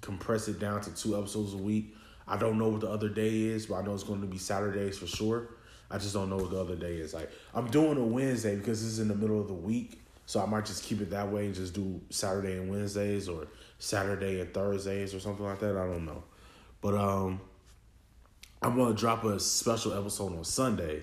compress 0.00 0.48
it 0.48 0.58
down 0.58 0.80
to 0.82 0.94
two 0.94 1.16
episodes 1.16 1.54
a 1.54 1.58
week. 1.58 1.94
I 2.28 2.36
don't 2.36 2.58
know 2.58 2.68
what 2.68 2.80
the 2.80 2.90
other 2.90 3.08
day 3.08 3.44
is, 3.44 3.66
but 3.66 3.76
I 3.76 3.82
know 3.82 3.94
it's 3.94 4.02
going 4.02 4.20
to 4.20 4.26
be 4.26 4.38
Saturdays 4.38 4.98
for 4.98 5.06
sure. 5.06 5.48
I 5.90 5.98
just 5.98 6.14
don't 6.14 6.28
know 6.28 6.36
what 6.36 6.50
the 6.50 6.60
other 6.60 6.74
day 6.74 6.96
is. 6.96 7.14
Like 7.14 7.30
I'm 7.54 7.68
doing 7.68 7.96
a 7.96 8.04
Wednesday 8.04 8.56
because 8.56 8.82
this 8.82 8.92
is 8.92 8.98
in 8.98 9.08
the 9.08 9.14
middle 9.14 9.40
of 9.40 9.46
the 9.46 9.54
week, 9.54 10.02
so 10.26 10.42
I 10.42 10.46
might 10.46 10.66
just 10.66 10.82
keep 10.82 11.00
it 11.00 11.10
that 11.10 11.30
way 11.30 11.46
and 11.46 11.54
just 11.54 11.74
do 11.74 12.00
Saturday 12.10 12.54
and 12.54 12.68
Wednesdays 12.68 13.28
or 13.28 13.46
Saturday 13.78 14.40
and 14.40 14.52
Thursdays 14.52 15.14
or 15.14 15.20
something 15.20 15.44
like 15.44 15.60
that. 15.60 15.76
I 15.76 15.86
don't 15.86 16.04
know, 16.04 16.22
but 16.80 16.94
um, 16.94 17.40
I'm 18.62 18.76
gonna 18.76 18.94
drop 18.94 19.24
a 19.24 19.38
special 19.38 19.92
episode 19.92 20.36
on 20.36 20.44
Sunday 20.44 21.02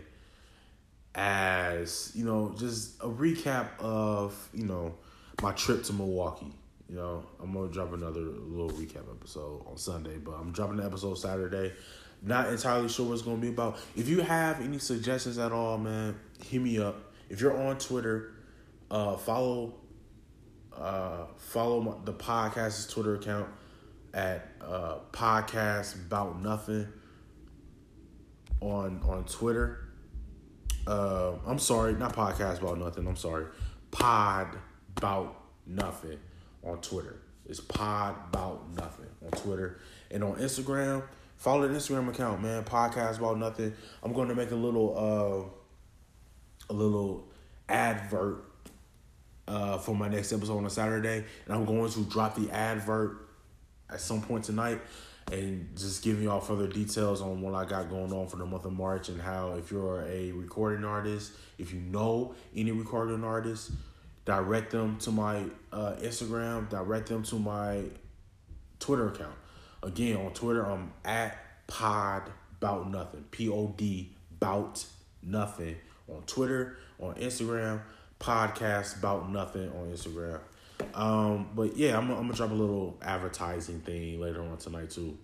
as 1.15 2.11
you 2.15 2.25
know, 2.25 2.53
just 2.57 2.99
a 3.01 3.07
recap 3.07 3.79
of 3.79 4.49
you 4.53 4.65
know 4.65 4.95
my 5.41 5.51
trip 5.51 5.83
to 5.83 5.93
Milwaukee. 5.93 6.51
You 6.89 6.95
know, 6.95 7.25
I'm 7.41 7.53
gonna 7.53 7.71
drop 7.71 7.93
another 7.93 8.21
little 8.21 8.71
recap 8.71 9.09
episode 9.09 9.65
on 9.67 9.77
Sunday, 9.77 10.17
but 10.17 10.31
I'm 10.31 10.51
dropping 10.51 10.77
the 10.77 10.85
episode 10.85 11.15
Saturday. 11.15 11.73
Not 12.21 12.47
entirely 12.47 12.87
sure 12.87 13.05
what 13.05 13.13
it's 13.13 13.21
gonna 13.21 13.37
be 13.37 13.49
about. 13.49 13.77
If 13.95 14.07
you 14.07 14.21
have 14.21 14.61
any 14.61 14.79
suggestions 14.79 15.37
at 15.37 15.51
all, 15.51 15.77
man, 15.77 16.19
hit 16.43 16.61
me 16.61 16.79
up. 16.79 17.11
If 17.29 17.41
you're 17.41 17.57
on 17.57 17.77
Twitter, 17.77 18.33
uh, 18.89 19.17
follow 19.17 19.75
uh, 20.77 21.25
follow 21.37 21.81
my, 21.81 21.93
the 22.05 22.13
podcast's 22.13 22.87
Twitter 22.87 23.15
account 23.15 23.49
at 24.13 24.47
uh, 24.61 24.97
podcast 25.11 25.95
about 25.95 26.41
nothing 26.41 26.87
on 28.59 29.01
on 29.03 29.25
Twitter. 29.25 29.79
Uh, 30.85 31.33
I'm 31.45 31.59
sorry, 31.59 31.93
not 31.93 32.15
podcast 32.15 32.61
about 32.61 32.77
nothing. 32.77 33.07
I'm 33.07 33.15
sorry, 33.15 33.45
pod 33.91 34.57
about 34.97 35.41
nothing 35.65 36.19
on 36.63 36.79
Twitter. 36.81 37.19
It's 37.45 37.59
pod 37.59 38.15
about 38.29 38.73
nothing 38.75 39.09
on 39.23 39.31
Twitter 39.31 39.79
and 40.11 40.23
on 40.23 40.35
Instagram. 40.37 41.03
Follow 41.37 41.67
the 41.67 41.77
Instagram 41.77 42.07
account, 42.09 42.41
man. 42.41 42.63
Podcast 42.63 43.17
about 43.17 43.37
nothing. 43.37 43.73
I'm 44.01 44.13
going 44.13 44.29
to 44.29 44.35
make 44.35 44.51
a 44.51 44.55
little 44.55 45.51
uh 46.69 46.69
a 46.69 46.73
little 46.73 47.29
advert 47.67 48.52
uh 49.47 49.77
for 49.77 49.95
my 49.95 50.07
next 50.07 50.31
episode 50.33 50.57
on 50.57 50.65
a 50.65 50.69
Saturday, 50.69 51.23
and 51.45 51.53
I'm 51.53 51.65
going 51.65 51.91
to 51.91 52.03
drop 52.05 52.35
the 52.35 52.49
advert 52.51 53.29
at 53.89 53.99
some 53.99 54.21
point 54.21 54.45
tonight. 54.45 54.79
and 55.31 55.75
just 55.75 56.03
giving 56.03 56.23
y'all 56.23 56.39
further 56.39 56.67
details 56.67 57.21
on 57.21 57.41
what 57.41 57.53
I 57.53 57.65
got 57.65 57.89
going 57.89 58.11
on 58.11 58.27
for 58.27 58.37
the 58.37 58.45
month 58.45 58.65
of 58.65 58.73
March 58.73 59.09
and 59.09 59.21
how 59.21 59.53
if 59.53 59.71
you're 59.71 60.01
a 60.07 60.31
recording 60.31 60.83
artist, 60.83 61.31
if 61.57 61.73
you 61.73 61.79
know 61.79 62.35
any 62.55 62.71
recording 62.71 63.23
artists, 63.23 63.71
direct 64.25 64.71
them 64.71 64.97
to 64.99 65.11
my 65.11 65.43
uh, 65.71 65.93
Instagram, 66.01 66.69
direct 66.69 67.07
them 67.07 67.23
to 67.23 67.35
my 67.35 67.83
Twitter 68.79 69.09
account. 69.09 69.35
Again, 69.81 70.17
on 70.17 70.33
Twitter, 70.33 70.65
I'm 70.65 70.91
at 71.05 71.37
pod 71.67 72.23
bout 72.59 72.89
nothing. 72.89 73.25
P 73.31 73.49
O 73.49 73.73
D 73.77 74.15
bout 74.39 74.85
nothing 75.21 75.75
on 76.07 76.21
Twitter, 76.23 76.77
on 76.99 77.15
Instagram, 77.15 77.81
podcast 78.23 78.97
about 78.97 79.29
nothing 79.29 79.69
on 79.69 79.91
Instagram. 79.91 80.39
Um, 80.93 81.49
but 81.55 81.75
yeah, 81.75 81.97
I'm, 81.97 82.09
I'm 82.09 82.21
gonna 82.21 82.33
drop 82.33 82.51
a 82.51 82.53
little 82.53 82.97
advertising 83.01 83.81
thing 83.81 84.19
later 84.19 84.41
on 84.41 84.57
tonight 84.57 84.89
too. 84.89 85.17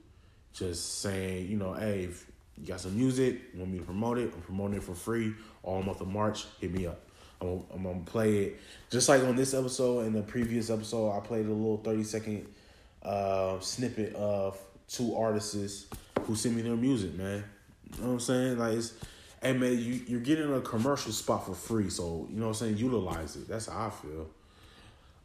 Just 0.54 1.02
saying, 1.02 1.48
you 1.48 1.58
know, 1.58 1.74
hey, 1.74 2.04
if 2.04 2.26
you 2.58 2.68
got 2.68 2.82
some 2.82 2.98
music, 2.98 3.42
want 3.56 3.72
me 3.72 3.80
to 3.80 3.86
promote 3.86 4.18
it? 4.18 4.34
I'm 4.34 4.42
promoting 4.42 4.78
it 4.78 4.84
for 4.84 4.96
free 4.96 5.34
all 5.64 5.82
month 5.82 6.02
of 6.02 6.08
March. 6.08 6.46
Hit 6.60 6.74
me 6.74 6.88
up. 6.88 7.00
I'm, 7.42 7.64
I'm 7.74 7.84
gonna 7.84 8.00
play 8.02 8.38
it 8.38 8.60
just 8.90 9.08
like 9.08 9.24
on 9.24 9.36
this 9.36 9.54
episode 9.54 10.06
and 10.06 10.16
the 10.16 10.22
previous 10.22 10.70
episode. 10.70 11.12
I 11.12 11.20
played 11.22 11.46
a 11.46 11.50
little 11.50 11.78
30 11.78 12.04
second 12.04 12.48
uh, 13.04 13.60
snippet 13.60 14.14
of 14.16 14.60
two 14.90 15.16
artists 15.16 15.86
who 16.24 16.36
sent 16.36 16.56
me 16.56 16.64
their 16.64 16.76
music, 16.76 17.14
man. 17.16 17.44
You 17.96 18.02
know 18.02 18.08
what 18.08 18.14
I'm 18.14 18.20
saying? 18.20 18.58
Like 18.58 18.74
it's 18.74 18.94
hey 19.42 19.54
man, 19.54 19.78
you, 19.78 20.02
you're 20.08 20.20
getting 20.20 20.54
a 20.54 20.62
commercial 20.62 21.12
spot 21.12 21.46
for 21.46 21.54
free, 21.54 21.90
so 21.90 22.28
you 22.30 22.40
know 22.40 22.48
what 22.48 22.62
I'm 22.62 22.68
saying, 22.68 22.78
utilize 22.78 23.36
it. 23.36 23.48
That's 23.48 23.68
how 23.68 23.88
I 23.88 23.90
feel. 23.90 24.28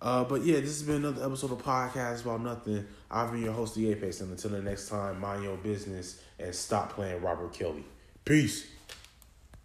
Uh, 0.01 0.25
but 0.25 0.45
yeah, 0.45 0.57
this 0.57 0.81
has 0.81 0.83
been 0.83 0.97
another 0.97 1.25
episode 1.25 1.53
of 1.53 1.63
Podcast 1.63 2.23
About 2.23 2.43
Nothing. 2.43 2.87
I've 3.11 3.33
been 3.33 3.43
your 3.43 3.55
host, 3.55 3.75
The 3.75 3.91
Apex, 3.91 4.21
and 4.21 4.31
until 4.31 4.51
the 4.51 4.61
next 4.61 4.89
time, 4.89 5.21
mind 5.21 5.45
your 5.45 5.57
business 5.57 6.21
and 6.39 6.55
stop 6.55 6.93
playing 6.93 7.23
Robert 7.23 7.53
Kelly. 7.55 7.85
Peace. 8.25 8.67